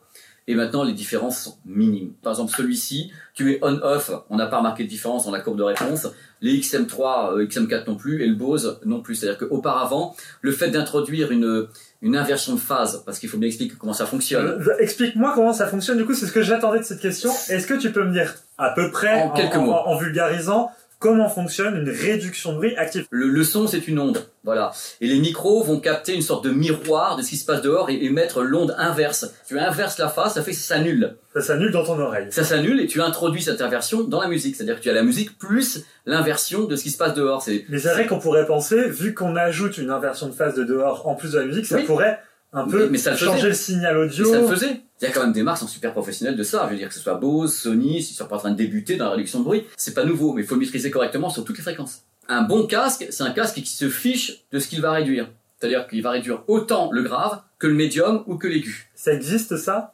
Et 0.48 0.56
maintenant, 0.56 0.84
les 0.84 0.94
différences 0.94 1.44
sont 1.44 1.58
minimes. 1.65 2.13
Par 2.24 2.34
exemple, 2.34 2.51
celui-ci, 2.56 3.12
tu 3.36 3.44
mets 3.44 3.60
on-off, 3.62 4.10
on 4.32 4.36
n'a 4.38 4.48
pas 4.48 4.58
remarqué 4.58 4.84
de 4.84 4.89
différence 4.89 5.25
dans 5.25 5.32
la 5.32 5.41
courbe 5.41 5.58
de 5.60 5.63
réponse. 5.63 6.08
Les 6.41 6.58
XM3, 6.60 7.34
euh, 7.38 7.46
XM4 7.46 7.86
non 7.88 7.96
plus, 7.96 8.24
et 8.24 8.27
le 8.27 8.34
Bose 8.34 8.79
non 8.84 9.01
plus. 9.01 9.13
C'est-à-dire 9.15 9.38
qu'auparavant, 9.48 10.15
le 10.41 10.51
fait 10.51 10.70
d'introduire 10.72 11.32
une, 11.32 11.68
une 12.01 12.15
inversion 12.15 12.56
de 12.56 12.60
phase, 12.60 13.03
parce 13.06 13.20
qu'il 13.20 13.29
faut 13.29 13.38
bien 13.38 13.48
expliquer 13.48 13.75
comment 13.77 13.94
ça 13.94 14.08
fonctionne. 14.08 14.46
Euh, 14.68 14.77
Explique-moi 14.79 15.34
comment 15.36 15.53
ça 15.53 15.68
fonctionne. 15.68 15.98
Du 15.98 16.06
coup, 16.06 16.15
c'est 16.15 16.25
ce 16.25 16.32
que 16.32 16.41
j'attendais 16.41 16.79
de 16.79 16.84
cette 16.86 17.01
question. 17.01 17.29
Est-ce 17.50 17.68
que 17.68 17.75
tu 17.75 17.91
peux 17.91 18.03
me 18.06 18.12
dire 18.13 18.34
à 18.58 18.72
peu 18.72 18.89
près, 18.89 19.22
En 19.22 19.29
quelques 19.32 19.56
mots. 19.56 19.74
en 19.74 19.98
vulgarisant, 19.98 20.72
comment 21.00 21.29
fonctionne 21.29 21.75
une 21.77 21.89
réduction 21.89 22.51
de 22.51 22.58
bruit 22.58 22.75
active 22.75 23.06
Le, 23.10 23.27
le 23.27 23.44
son, 23.44 23.68
c'est 23.68 23.88
une 23.88 24.00
onde, 24.00 24.24
voilà. 24.44 24.72
Et 25.01 25.08
les 25.08 25.18
micros 25.20 25.63
vont 25.63 25.79
capter 25.79 26.13
une 26.13 26.22
sorte 26.22 26.44
de 26.46 26.50
miroir 26.51 27.15
de 27.15 27.22
ce 27.24 27.29
qui 27.29 27.38
se 27.38 27.46
passe 27.46 27.62
dehors 27.62 27.89
et 27.89 28.03
émettre 28.03 28.41
l'onde 28.41 28.75
inverse. 28.77 29.32
Tu 29.48 29.58
inverses 29.58 29.98
la 29.98 30.10
phase, 30.10 30.34
ça 30.34 30.44
fait 30.44 30.51
que 30.51 30.58
ça 30.58 30.75
s'annule. 30.75 31.15
Ça 31.34 31.41
s'annule 31.41 31.72
dans 31.72 31.86
ton 31.86 32.00
oreille. 32.00 32.27
Ça 32.32 32.44
s'annule 32.44 32.79
et 32.82 32.88
tu 32.88 33.01
introduis 33.01 33.41
cette 33.41 33.62
inversion 33.62 34.03
dans 34.03 34.22
la 34.22 34.27
musique. 34.27 34.56
C'est-à-dire 34.56 34.77
que 34.77 34.84
tu 34.84 34.89
as 34.89 34.94
la 34.94 35.03
musique 35.03 35.38
plus 35.38 35.84
l'inversion 36.06 36.63
de 36.65 36.75
ce 36.75 36.84
qui 36.84 36.89
se 36.91 36.98
passe 36.98 37.13
dehors. 37.13 37.46
Mais 37.70 37.79
c'est 37.79 37.94
vrai 37.94 38.06
qu'on 38.08 38.20
pourrait 38.20 38.46
penser, 38.46 38.89
vu 38.89 39.13
qu'on 39.13 39.36
ajoute 39.36 39.77
une 39.77 39.91
inversion 39.91 40.27
de 40.27 40.34
phase 40.34 40.56
de 40.56 40.63
dehors 40.63 41.08
en 41.08 41.15
plus 41.15 41.32
de 41.34 41.39
la 41.39 41.46
musique, 41.46 41.65
ça 41.65 41.75
Oui. 41.77 41.84
pourrait 41.84 42.20
un 42.53 42.68
peu 42.68 42.86
Mais- 42.86 42.91
mais 42.91 42.98
ça 42.98 43.15
changer 43.15 43.48
le 43.50 43.53
signal 43.53 43.98
audio. 43.98 44.25
ça 44.32 44.41
le 44.41 44.48
faisait. 44.48 44.82
Il 45.01 45.06
y 45.06 45.08
a 45.08 45.12
quand 45.12 45.22
même 45.22 45.32
des 45.34 45.44
marques 45.44 45.60
qui 45.60 45.65
sont 45.65 45.70
super 45.72 45.91
professionnelles 45.94 46.36
de 46.36 46.44
ça. 46.44 46.63
Je 46.65 46.72
veux 46.72 46.77
dire 46.77 46.88
que 46.89 46.94
ce 46.94 47.00
soit 47.00 47.15
Bose, 47.15 47.56
Sony, 47.56 48.01
s'ils 48.03 48.15
sont 48.18 48.25
pas 48.27 48.36
en 48.36 48.39
train 48.39 48.51
de 48.51 48.58
débuter 48.58 48.98
dans 48.98 49.06
la 49.06 49.12
réduction 49.12 49.39
de 49.39 49.44
bruit, 49.46 49.65
c'est 49.77 49.94
pas 49.94 50.03
nouveau, 50.03 50.34
mais 50.34 50.41
il 50.41 50.48
faut 50.48 50.56
le 50.56 50.62
maîtriser 50.62 50.91
correctement 50.91 51.29
sur 51.29 51.46
toutes 51.46 51.58
les 51.58 51.63
fréquences. 51.63 52.01
Un 52.27 52.41
bon 52.44 52.68
casque, 52.68 53.08
c'est 53.10 53.24
un 53.24 53.32
casque 53.32 53.56
qui 53.56 53.65
se 53.65 53.89
fiche 53.89 54.44
de 54.51 54.60
ce 54.60 54.68
qu'il 54.68 54.82
va 54.82 54.91
réduire. 54.91 55.29
C'est-à-dire 55.60 55.88
qu'il 55.88 56.01
va 56.01 56.12
réduire 56.12 56.44
autant 56.48 56.91
le 56.91 57.01
grave 57.03 57.41
que 57.60 57.68
le 57.68 57.74
médium 57.74 58.24
ou 58.27 58.38
que 58.38 58.48
l'aigu. 58.48 58.89
Ça 58.96 59.13
existe 59.13 59.58
ça? 59.58 59.94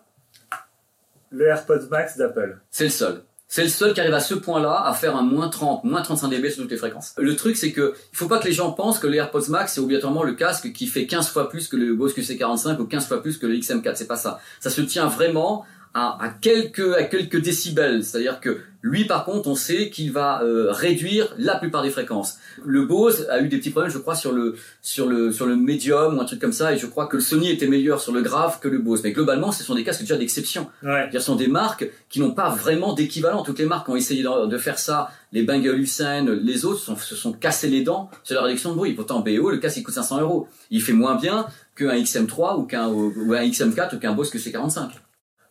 Le 1.31 1.45
AirPods 1.47 1.87
Max 1.89 2.17
d'Apple. 2.17 2.59
C'est 2.71 2.85
le 2.85 2.89
seul. 2.89 3.21
C'est 3.55 3.63
le 3.63 3.69
seul 3.69 3.93
qui 3.93 4.01
arrive 4.01 4.13
à 4.13 4.19
ce 4.19 4.33
point-là 4.33 4.83
à 4.85 4.93
faire 4.93 5.15
un 5.15 5.21
moins 5.21 5.47
30, 5.47 5.85
moins 5.85 6.01
35 6.01 6.27
dB 6.27 6.49
sur 6.49 6.63
toutes 6.63 6.71
les 6.71 6.77
fréquences. 6.77 7.13
Le 7.17 7.37
truc, 7.37 7.55
c'est 7.55 7.71
que 7.71 7.93
il 8.11 8.17
faut 8.17 8.27
pas 8.27 8.37
que 8.37 8.43
les 8.43 8.51
gens 8.51 8.73
pensent 8.73 8.99
que 8.99 9.07
le 9.07 9.15
AirPods 9.15 9.47
Max, 9.47 9.71
c'est 9.71 9.79
obligatoirement 9.79 10.23
le 10.23 10.33
casque 10.33 10.73
qui 10.73 10.87
fait 10.87 11.05
15 11.05 11.29
fois 11.29 11.47
plus 11.47 11.69
que 11.69 11.77
le 11.77 11.95
Bose 11.95 12.13
QC45 12.13 12.77
ou 12.79 12.85
15 12.85 13.07
fois 13.07 13.21
plus 13.21 13.37
que 13.37 13.47
le 13.47 13.55
XM4. 13.55 13.95
C'est 13.95 14.07
pas 14.07 14.17
ça. 14.17 14.41
Ça 14.59 14.69
se 14.69 14.81
tient 14.81 15.05
vraiment 15.05 15.63
à, 15.95 16.21
à 16.23 16.29
quelques, 16.29 16.93
à 16.93 17.03
quelques 17.03 17.41
décibels. 17.41 18.03
C'est-à-dire 18.03 18.39
que 18.41 18.59
lui, 18.83 19.05
par 19.05 19.25
contre, 19.25 19.47
on 19.47 19.55
sait 19.55 19.89
qu'il 19.89 20.11
va 20.11 20.43
euh, 20.43 20.67
réduire 20.71 21.33
la 21.39 21.55
plupart 21.55 21.81
des 21.81 21.89
fréquences. 21.89 22.37
Le 22.63 22.85
Bose 22.85 23.25
a 23.31 23.39
eu 23.41 23.47
des 23.47 23.57
petits 23.57 23.71
problèmes, 23.71 23.91
je 23.91 23.97
crois, 23.97 24.13
sur 24.13 24.31
le, 24.31 24.55
sur 24.83 25.07
le, 25.07 25.31
sur 25.31 25.47
le 25.47 25.55
médium 25.55 26.17
ou 26.17 26.21
un 26.21 26.25
truc 26.25 26.39
comme 26.39 26.51
ça, 26.51 26.71
et 26.73 26.77
je 26.77 26.85
crois 26.85 27.07
que 27.07 27.15
le 27.15 27.21
Sony 27.23 27.49
était 27.49 27.65
meilleur 27.65 27.99
sur 27.99 28.11
le 28.11 28.21
grave 28.21 28.59
que 28.59 28.67
le 28.67 28.77
Bose. 28.77 29.01
Mais 29.03 29.11
globalement, 29.13 29.51
ce 29.51 29.63
sont 29.63 29.73
des 29.73 29.83
casques 29.83 30.01
déjà 30.01 30.17
d'exception. 30.17 30.67
Ouais. 30.83 31.09
Ce 31.13 31.19
sont 31.19 31.35
des 31.35 31.47
marques 31.47 31.89
qui 32.09 32.19
n'ont 32.19 32.33
pas 32.35 32.49
vraiment 32.49 32.93
d'équivalent. 32.93 33.41
Toutes 33.41 33.57
les 33.57 33.65
marques 33.65 33.89
ont 33.89 33.95
essayé 33.95 34.21
de, 34.21 34.45
de 34.47 34.57
faire 34.59 34.77
ça. 34.77 35.09
Les 35.31 35.41
Bang 35.43 35.63
les 35.65 36.65
autres 36.65 36.79
sont- 36.79 36.95
se 36.97 37.15
sont 37.15 37.33
cassés 37.33 37.69
les 37.69 37.81
dents 37.81 38.11
sur 38.23 38.35
la 38.35 38.43
réduction 38.43 38.69
de 38.71 38.75
bruit. 38.75 38.93
Pourtant, 38.93 39.21
BO, 39.21 39.49
le 39.49 39.57
casque, 39.57 39.77
il 39.77 39.83
coûte 39.83 39.95
500 39.95 40.19
euros. 40.21 40.47
Il 40.69 40.81
fait 40.83 40.93
moins 40.93 41.15
bien 41.15 41.47
qu'un 41.75 41.95
XM3 41.95 42.59
ou 42.59 42.63
qu'un 42.63 42.87
ou 42.89 43.33
un 43.33 43.41
XM4 43.47 43.95
ou 43.95 43.99
qu'un 43.99 44.11
Bose 44.13 44.29
QC45. 44.31 44.89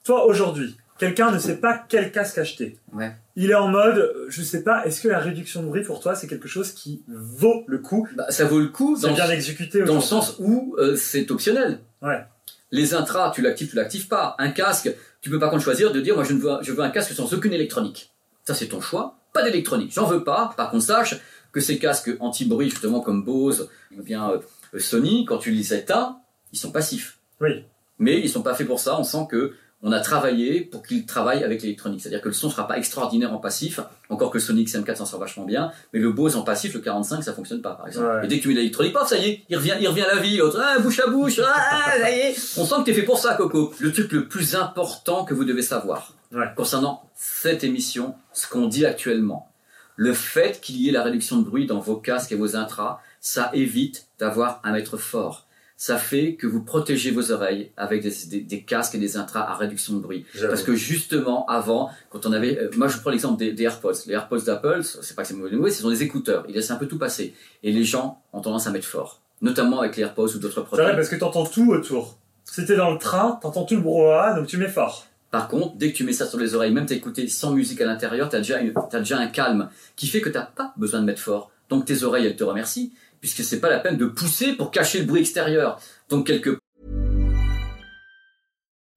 Toi, 0.05 0.27
aujourd'hui, 0.27 0.77
quelqu'un 0.99 1.31
ne 1.31 1.39
sait 1.39 1.57
pas 1.57 1.83
quel 1.89 2.13
casque 2.13 2.37
acheter. 2.37 2.79
Ouais. 2.93 3.17
Il 3.37 3.51
est 3.51 3.55
en 3.55 3.69
mode, 3.69 4.15
je 4.29 4.43
sais 4.43 4.63
pas, 4.63 4.85
est-ce 4.85 5.01
que 5.01 5.09
la 5.09 5.19
réduction 5.19 5.63
de 5.63 5.69
bruit 5.69 5.83
pour 5.83 6.01
toi, 6.01 6.15
c'est 6.15 6.27
quelque 6.27 6.47
chose 6.47 6.73
qui 6.73 7.03
vaut 7.09 7.65
le 7.67 7.79
coup? 7.79 8.07
Bah, 8.15 8.27
ça 8.29 8.45
vaut 8.45 8.61
le 8.61 8.69
coup 8.69 8.99
C'est 9.01 9.13
bien 9.13 9.31
exécuté 9.31 9.83
dans 9.83 9.95
le 9.95 10.01
sens 10.03 10.37
où 10.39 10.77
euh, 10.79 10.95
c'est 10.95 11.31
optionnel. 11.31 11.81
Ouais. 12.03 12.23
Les 12.71 12.93
intras, 12.93 13.31
tu 13.31 13.41
l'actives, 13.41 13.71
tu 13.71 13.77
l'actives 13.77 14.07
pas. 14.07 14.37
Un 14.39 14.51
casque, 14.51 14.95
tu 15.23 15.31
peux 15.31 15.39
par 15.39 15.51
contre 15.51 15.63
choisir 15.63 15.91
de 15.91 16.01
dire, 16.03 16.17
moi 16.17 16.25
je, 16.25 16.35
ne 16.35 16.41
veux, 16.41 16.59
je 16.61 16.73
veux 16.73 16.83
un 16.83 16.91
casque 16.91 17.13
sans 17.13 17.33
aucune 17.33 17.55
électronique. 17.55 18.13
Ça 18.45 18.53
c'est 18.55 18.67
ton 18.67 18.83
choix. 18.83 19.17
Pas 19.33 19.43
d'électronique. 19.43 19.93
J'en 19.95 20.05
veux 20.05 20.23
pas. 20.23 20.53
Par 20.55 20.71
contre, 20.71 20.85
sache 20.85 21.17
que 21.51 21.61
ces 21.61 21.79
casques 21.79 22.11
anti-bruit, 22.21 22.69
justement 22.69 23.01
comme 23.01 23.25
Bose, 23.25 23.71
ou 23.97 24.03
bien 24.03 24.31
euh, 24.31 24.79
Sony, 24.79 25.25
quand 25.25 25.39
tu 25.39 25.51
les 25.51 25.73
éteins, 25.73 26.19
ils 26.53 26.59
sont 26.59 26.73
passifs. 26.73 27.19
Oui. 27.41 27.65
Mais 27.99 28.21
ils 28.21 28.29
sont 28.29 28.43
pas 28.43 28.55
faits 28.55 28.67
pour 28.67 28.81
ça. 28.81 28.99
On 28.99 29.05
sent 29.05 29.27
que 29.31 29.55
on 29.87 29.93
a 29.93 30.01
travaillé 30.01 30.63
pour 30.63 30.83
qu'ils 30.83 31.05
travaillent 31.05 31.45
avec 31.45 31.61
l'électronique. 31.63 32.01
C'est-à-dire 32.01 32.23
que 32.23 32.29
le 32.29 32.35
son 32.35 32.49
sera 32.49 32.67
pas 32.67 32.79
extraordinaire 32.79 33.33
en 33.35 33.37
passif, 33.37 33.81
encore 34.09 34.31
que 34.31 34.39
le 34.39 34.43
Sony 34.43 34.65
XM4 34.65 34.97
s'en 34.97 35.05
sort 35.05 35.21
vachement 35.21 35.45
bien, 35.45 35.71
mais 35.93 36.01
le 36.01 36.11
Bose 36.11 36.37
en 36.37 36.43
passif, 36.43 36.73
le 36.73 36.81
45, 36.81 37.23
ça 37.23 37.35
fonctionne 37.35 37.61
pas, 37.61 37.75
par 37.75 37.87
exemple. 37.87 38.07
Ouais. 38.07 38.25
Et 38.25 38.29
dès 38.29 38.39
que 38.39 38.43
tu 38.43 38.49
mets 38.49 38.55
l'électronique, 38.55 38.95
paf, 38.95 39.09
ça 39.09 39.19
y 39.19 39.29
est, 39.29 39.43
il 39.51 39.57
revient, 39.57 39.75
il 39.79 39.87
revient 39.87 40.03
à 40.03 40.15
la 40.15 40.21
vie, 40.23 40.39
l'autre, 40.39 40.59
ah, 40.61 40.79
bouche 40.79 41.01
à 41.01 41.07
bouche, 41.09 41.39
ah, 41.45 41.93
ça 42.01 42.11
y 42.11 42.19
est. 42.19 42.35
On 42.57 42.65
sent 42.65 42.75
que 42.79 42.85
t'es 42.85 42.95
fait 42.95 43.03
pour 43.03 43.19
ça, 43.19 43.35
Coco. 43.35 43.75
Le 43.79 43.93
truc 43.93 44.11
le 44.13 44.27
plus 44.27 44.57
important 44.57 45.25
que 45.27 45.35
vous 45.35 45.45
devez 45.45 45.63
savoir, 45.63 46.15
Ouais. 46.33 46.47
concernant 46.57 47.09
cette 47.15 47.63
émission, 47.63 48.15
ce 48.33 48.49
qu'on 48.49 48.67
dit 48.67 48.87
actuellement, 48.87 49.51
le 49.97 50.15
fait 50.15 50.61
qu'il 50.63 50.77
y 50.81 50.89
ait 50.89 50.93
la 50.93 51.03
réduction 51.03 51.37
de 51.39 51.45
bruit 51.45 51.67
dans 51.67 51.79
vos 51.79 51.97
casques 51.97 52.33
et 52.33 52.37
vos 52.37 52.57
intras, 52.57 53.01
ça 53.21 53.51
évite 53.53 54.07
d'avoir 54.19 54.61
un 54.65 54.73
mètre 54.73 54.97
fort. 54.97 55.47
Ça 55.77 55.99
fait 55.99 56.35
que 56.37 56.47
vous 56.47 56.63
protégez 56.63 57.11
vos 57.11 57.33
oreilles 57.33 57.71
avec 57.77 58.01
des, 58.03 58.13
des- 58.31 58.41
des 58.41 58.63
casques 58.63 58.95
et 58.95 58.99
des 58.99 59.17
intras 59.17 59.41
à 59.43 59.55
réduction 59.57 59.95
de 59.95 59.99
bruit. 59.99 60.25
Parce 60.49 60.63
que 60.63 60.75
justement, 60.77 61.47
avant, 61.47 61.91
quand 62.11 62.27
on 62.27 62.33
avait, 62.33 62.59
euh, 62.59 62.71
moi 62.77 62.87
je 62.89 62.99
prends 62.99 63.11
l'exemple 63.11 63.39
des, 63.39 63.53
des 63.53 63.65
AirPods. 63.65 63.93
Les 64.07 64.13
AirPods 64.15 64.43
d'Apple, 64.43 64.83
c'est 64.85 65.17
pas 65.17 65.23
que 65.23 65.29
c'est 65.29 65.35
mauvais, 65.35 65.71
ce 65.71 65.83
sont 65.83 65.91
des 65.91 66.03
écouteurs. 66.05 66.45
Ils 66.49 66.55
laissent 66.55 66.71
un 66.71 66.77
peu 66.77 66.87
tout 66.87 66.99
passer. 66.99 67.35
Et 67.65 67.73
les 67.73 67.83
gens 67.85 68.23
ont 68.33 68.41
tendance 68.41 68.67
à 68.67 68.71
mettre 68.71 68.87
fort. 68.87 69.21
Notamment 69.43 69.81
avec 69.81 69.97
les 69.97 70.03
AirPods 70.05 70.29
ou 70.37 70.39
d'autres 70.39 70.55
C'est 70.55 70.61
vrai 70.61 70.83
produits. 70.85 70.97
parce 70.97 71.09
que 71.09 71.17
t'entends 71.17 71.45
tout 71.45 71.71
autour. 71.73 72.19
Si 72.45 72.65
t'es 72.65 72.77
dans 72.77 72.93
le 72.93 72.99
train, 72.99 73.39
t'entends 73.43 73.65
tout 73.65 73.75
le 73.75 73.81
brouhaha, 73.81 74.35
donc 74.35 74.47
tu 74.47 74.57
mets 74.59 74.69
fort. 74.69 75.07
Par 75.33 75.49
contre, 75.49 75.75
dès 75.77 75.91
que 75.91 75.97
tu 75.97 76.05
mets 76.05 76.13
ça 76.13 76.27
sur 76.27 76.39
les 76.39 76.55
oreilles, 76.55 76.73
même 76.73 76.87
t'écouter 76.87 77.27
sans 77.27 77.51
musique 77.53 77.81
à 77.81 77.85
l'intérieur, 77.87 78.29
t'as 78.29 78.39
déjà, 78.39 78.61
une- 78.61 78.73
déjà 78.93 79.19
un 79.19 79.27
calme 79.27 79.69
qui 79.97 80.07
fait 80.07 80.21
que 80.21 80.29
t'as 80.29 80.43
pas 80.47 80.73
besoin 80.77 81.01
de 81.01 81.05
mettre 81.07 81.21
fort. 81.21 81.51
Donc 81.69 81.85
tes 81.87 82.05
oreilles, 82.05 82.27
elles 82.27 82.37
te 82.37 82.45
remercient, 82.45 82.93
puisque 83.25 83.43
c'est 83.43 83.59
pas 83.59 83.71
la 83.71 83.79
peine 83.79 83.97
de 83.97 84.05
pousser 84.05 84.53
pour 84.53 84.71
cacher 84.71 84.99
le 84.99 85.07
bruit 85.07 85.23
extérieur. 85.23 85.81
Donc 86.11 86.27
quelque 86.27 86.59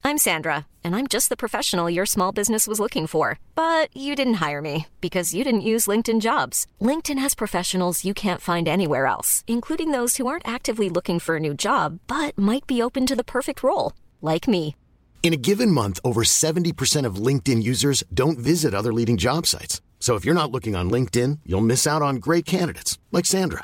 I'm 0.04 0.18
Sandra, 0.18 0.66
and 0.84 0.96
I'm 0.96 1.08
just 1.08 1.30
the 1.30 1.38
professional 1.38 1.90
your 1.90 2.06
small 2.06 2.34
business 2.34 2.68
was 2.68 2.78
looking 2.78 3.08
for. 3.08 3.40
But 3.56 3.88
you 3.96 4.16
didn't 4.16 4.42
hire 4.46 4.62
me 4.62 4.88
because 5.00 5.34
you 5.34 5.46
didn't 5.46 5.62
use 5.62 5.88
LinkedIn 5.88 6.20
jobs. 6.20 6.66
LinkedIn 6.82 7.20
has 7.20 7.36
professionals 7.36 8.04
you 8.04 8.14
can't 8.14 8.42
find 8.42 8.68
anywhere 8.68 9.06
else, 9.06 9.46
including 9.48 9.92
those 9.92 10.18
who 10.18 10.28
aren't 10.28 10.48
actively 10.48 10.90
looking 10.90 11.20
for 11.20 11.38
a 11.38 11.40
new 11.40 11.54
job 11.54 12.00
but 12.08 12.38
might 12.38 12.68
be 12.68 12.82
open 12.82 13.06
to 13.06 13.16
the 13.16 13.24
perfect 13.24 13.64
role, 13.64 13.94
like 14.22 14.46
me. 14.46 14.76
In 15.24 15.32
a 15.32 15.38
given 15.50 15.72
month, 15.72 16.02
over 16.04 16.24
70% 16.24 17.06
of 17.06 17.16
LinkedIn 17.16 17.64
users 17.64 18.04
don't 18.14 18.38
visit 18.38 18.74
other 18.74 18.92
leading 18.92 19.16
job 19.16 19.48
sites. 19.48 19.80
So 20.00 20.16
if 20.16 20.26
you're 20.26 20.42
not 20.42 20.52
looking 20.52 20.76
on 20.76 20.92
LinkedIn, 20.92 21.40
you'll 21.46 21.62
miss 21.62 21.88
out 21.88 22.02
on 22.02 22.18
great 22.18 22.46
candidates 22.46 22.98
like 23.14 23.26
Sandra. 23.26 23.64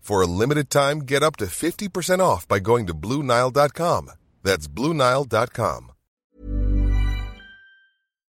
For 0.00 0.22
a 0.22 0.26
limited 0.26 0.70
time, 0.70 1.00
get 1.00 1.22
up 1.22 1.36
to 1.36 1.46
50% 1.46 2.20
off 2.20 2.46
by 2.48 2.58
going 2.58 2.86
to 2.88 2.94
BlueNile.com. 2.94 4.10
That's 4.42 4.66
BlueNile.com. 4.68 5.92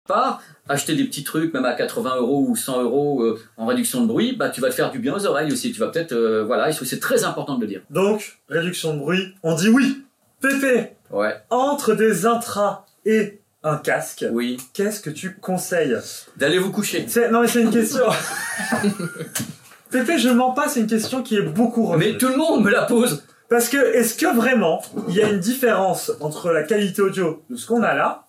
part, 0.05 0.41
acheter 0.67 0.96
des 0.98 1.05
petits 1.05 1.24
trucs, 1.24 1.53
même 1.53 1.63
à 1.63 1.74
80 1.74 2.17
euros 2.17 2.46
ou 2.50 2.55
100 2.58 2.84
euros 2.84 3.24
euh, 3.24 3.39
en 3.55 3.65
réduction 3.65 4.01
de 4.01 4.08
bruit, 4.08 4.36
bah 4.36 4.50
tu 4.50 4.60
vas 4.60 4.67
te 4.70 4.74
faire 4.75 4.91
du 4.91 5.00
bien 5.00 5.15
aux 5.15 5.25
oreilles 5.25 5.51
aussi. 5.51 5.72
Tu 5.72 5.79
vas 5.79 5.88
peut-être, 5.88 6.12
euh, 6.12 6.43
voilà, 6.43 6.70
et 6.70 6.74
c'est 6.74 7.00
très 7.00 7.24
important 7.24 7.55
de 7.55 7.62
le 7.62 7.67
dire. 7.67 7.82
Donc, 7.89 8.38
réduction 8.50 8.93
de 8.96 9.00
bruit, 9.00 9.34
on 9.43 9.55
dit 9.55 9.70
oui. 9.70 10.03
Pépé, 10.41 10.89
Ouais, 11.10 11.36
entre 11.50 11.93
des 11.96 12.25
intras 12.25 12.86
et 13.05 13.39
un 13.63 13.77
casque, 13.77 14.25
oui. 14.29 14.58
qu'est-ce 14.74 15.00
que 15.00 15.10
tu 15.10 15.38
conseilles? 15.38 15.96
D'aller 16.36 16.60
vous 16.60 16.72
coucher. 16.72 17.08
Non 17.32 17.39
mais 17.41 17.48
c'est 17.48 17.62
une 17.62 17.72
question. 17.72 18.03
Pépé, 19.93 20.17
je 20.17 20.29
mens 20.29 20.53
pas, 20.53 20.67
c'est 20.67 20.79
une 20.79 20.88
question 20.88 21.21
qui 21.21 21.38
est 21.38 21.43
beaucoup 21.43 21.85
revenue. 21.85 22.13
Mais 22.13 22.17
tout 22.17 22.27
le 22.27 22.35
monde 22.35 22.63
me 22.63 22.71
la 22.71 22.81
pose. 22.81 23.23
Parce 23.47 23.69
que, 23.69 23.77
est-ce 23.77 24.15
que 24.15 24.35
vraiment, 24.35 24.81
il 25.07 25.13
y 25.13 25.21
a 25.21 25.29
une 25.29 25.39
différence 25.39 26.12
entre 26.19 26.51
la 26.51 26.63
qualité 26.63 27.03
audio 27.03 27.43
de 27.51 27.55
ce 27.55 27.67
qu'on 27.67 27.83
a 27.83 27.93
là 27.93 28.25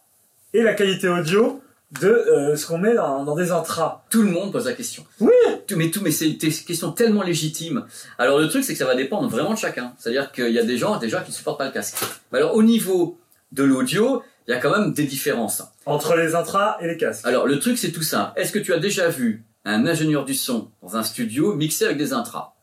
et 0.53 0.63
la 0.63 0.75
qualité 0.75 1.09
audio 1.09 1.63
de 2.03 2.09
euh, 2.09 2.57
ce 2.57 2.67
qu'on 2.67 2.77
met 2.77 2.93
dans, 2.93 3.25
dans 3.25 3.35
des 3.35 3.51
intras? 3.51 4.05
Tout 4.11 4.21
le 4.21 4.31
monde 4.31 4.53
pose 4.53 4.67
la 4.67 4.75
question. 4.75 5.07
Oui. 5.21 5.33
Tout, 5.67 5.77
mais 5.77 5.91
tout, 5.91 6.03
mais 6.03 6.11
c'est 6.11 6.29
des 6.29 6.51
questions 6.51 6.93
tellement 6.93 7.23
légitimes. 7.23 7.87
Alors 8.19 8.39
le 8.39 8.47
truc, 8.49 8.63
c'est 8.63 8.75
que 8.75 8.79
ça 8.79 8.85
va 8.85 8.95
dépendre 8.95 9.31
vraiment 9.31 9.55
de 9.55 9.59
chacun. 9.59 9.95
C'est-à-dire 9.99 10.33
qu'il 10.33 10.51
y 10.51 10.59
a 10.59 10.65
des 10.65 10.77
gens 10.77 10.99
déjà 10.99 11.23
qui 11.23 11.31
ne 11.31 11.35
supportent 11.35 11.59
pas 11.59 11.67
le 11.67 11.73
casque. 11.73 11.97
Mais 12.31 12.41
alors 12.41 12.55
au 12.55 12.63
niveau 12.63 13.19
de 13.53 13.65
l'audio, 13.65 14.23
il 14.47 14.51
y 14.51 14.55
a 14.55 14.61
quand 14.61 14.71
même 14.71 14.93
des 14.93 15.05
différences. 15.05 15.63
Entre 15.87 16.15
les 16.15 16.35
intras 16.35 16.77
et 16.83 16.89
les 16.89 16.99
casques. 16.99 17.27
Alors 17.27 17.47
le 17.47 17.59
truc 17.59 17.79
c'est 17.79 17.93
tout 17.93 18.03
simple. 18.03 18.39
Est-ce 18.39 18.53
que 18.53 18.59
tu 18.59 18.75
as 18.75 18.79
déjà 18.79 19.09
vu 19.09 19.43
un 19.65 19.87
ingénieur 19.87 20.25
du 20.25 20.35
son 20.35 20.71
dans 20.83 20.97
un 20.97 21.03
studio 21.03 21.55
mixer 21.55 21.87
avec 21.87 21.99
des 21.99 22.13
intras 22.13 22.55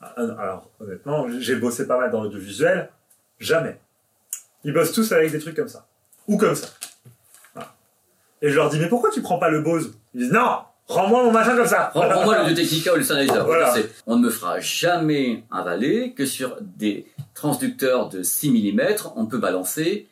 Ah, 0.00 0.14
Alors, 0.38 0.70
honnêtement, 0.80 1.26
j'ai 1.38 1.56
bossé 1.56 1.86
pas 1.86 1.98
mal 1.98 2.10
dans 2.10 2.22
l'audiovisuel. 2.22 2.90
Jamais. 3.38 3.78
Ils 4.64 4.72
bossent 4.72 4.92
tous 4.92 5.10
avec 5.12 5.30
des 5.32 5.38
trucs 5.38 5.56
comme 5.56 5.68
ça. 5.68 5.86
Ou 6.28 6.36
comme 6.36 6.54
ça. 6.54 6.68
Voilà. 7.54 7.74
Et 8.42 8.50
je 8.50 8.56
leur 8.56 8.70
dis, 8.70 8.78
mais 8.78 8.88
pourquoi 8.88 9.10
tu 9.10 9.22
prends 9.22 9.38
pas 9.38 9.48
le 9.50 9.60
Bose? 9.62 9.94
Ils 10.14 10.20
disent, 10.22 10.32
non 10.32 10.58
Rends-moi 10.88 11.22
mon 11.22 11.30
machin 11.30 11.54
comme 11.56 11.66
ça 11.68 11.90
Rends- 11.94 12.08
Rends-moi 12.08 12.38
l'Audio 12.38 12.54
Technica 12.56 12.92
ou 12.92 12.96
le 12.96 13.04
Sennheiser. 13.04 13.40
Voilà. 13.44 13.72
On 14.08 14.16
ne 14.16 14.22
me 14.24 14.30
fera 14.30 14.58
jamais 14.58 15.44
avaler 15.50 16.14
que 16.14 16.26
sur 16.26 16.56
des 16.60 17.06
transducteurs 17.34 18.08
de 18.08 18.22
6 18.24 18.50
mm, 18.72 18.80
on 19.14 19.26
peut 19.26 19.38
balancer 19.38 20.08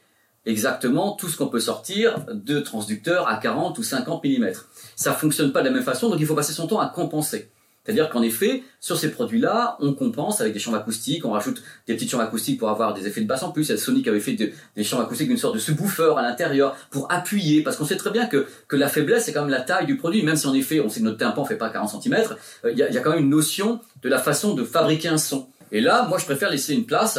exactement 0.47 1.13
tout 1.17 1.29
ce 1.29 1.37
qu'on 1.37 1.49
peut 1.49 1.59
sortir 1.61 2.25
de 2.33 2.61
transducteurs 2.61 3.29
à 3.29 3.39
40 3.39 3.77
ou 3.79 3.83
50 3.83 4.25
mm. 4.25 4.53
Ça 5.01 5.13
fonctionne 5.13 5.53
pas 5.53 5.61
de 5.61 5.67
la 5.67 5.71
même 5.73 5.85
façon, 5.85 6.09
donc 6.11 6.19
il 6.19 6.27
faut 6.27 6.35
passer 6.35 6.53
son 6.53 6.67
temps 6.67 6.81
à 6.81 6.87
compenser. 6.89 7.51
C'est-à-dire 7.85 8.11
qu'en 8.11 8.21
effet, 8.21 8.65
sur 8.81 8.99
ces 8.99 9.11
produits-là, 9.13 9.77
on 9.81 9.95
compense 9.95 10.41
avec 10.41 10.53
des 10.53 10.59
chambres 10.59 10.77
acoustiques, 10.77 11.25
on 11.25 11.31
rajoute 11.31 11.63
des 11.87 11.95
petites 11.95 12.11
chambres 12.11 12.25
acoustiques 12.25 12.59
pour 12.59 12.69
avoir 12.69 12.93
des 12.93 13.07
effets 13.07 13.21
de 13.23 13.27
basse 13.27 13.43
en 13.45 13.51
plus. 13.53 13.75
Sony 13.77 14.03
qui 14.03 14.09
avait 14.11 14.21
fait 14.21 14.33
de- 14.35 14.51
des 14.77 14.85
chambres 14.85 15.05
acoustiques 15.05 15.29
d'une 15.29 15.39
sorte 15.39 15.55
de 15.55 15.61
subwoofer 15.61 16.13
à 16.19 16.23
l'intérieur 16.23 16.77
pour 16.91 17.11
appuyer, 17.11 17.63
parce 17.63 17.77
qu'on 17.77 17.87
sait 17.87 17.97
très 17.97 18.11
bien 18.11 18.27
que, 18.27 18.47
que 18.67 18.77
la 18.77 18.89
faiblesse, 18.89 19.25
c'est 19.25 19.33
quand 19.33 19.41
même 19.43 19.51
la 19.51 19.63
taille 19.63 19.87
du 19.87 19.97
produit, 19.97 20.23
même 20.23 20.37
si 20.37 20.47
en 20.49 20.53
effet, 20.55 20.81
on 20.81 20.89
sait 20.91 21.01
que 21.01 21.05
notre 21.05 21.17
tympan 21.19 21.45
fait 21.47 21.57
pas 21.57 21.71
40 21.71 22.03
cm, 22.03 22.25
il 22.71 22.77
y, 22.77 22.83
a, 22.83 22.89
il 22.89 22.95
y 22.95 22.99
a 22.99 23.01
quand 23.01 23.11
même 23.11 23.21
une 23.25 23.31
notion 23.31 23.81
de 24.03 24.09
la 24.11 24.19
façon 24.19 24.53
de 24.55 24.65
fabriquer 24.65 25.09
un 25.09 25.17
son. 25.19 25.47
Et 25.73 25.81
là, 25.81 26.05
moi, 26.09 26.19
je 26.19 26.25
préfère 26.27 26.51
laisser 26.51 26.75
une 26.75 26.85
place, 26.85 27.19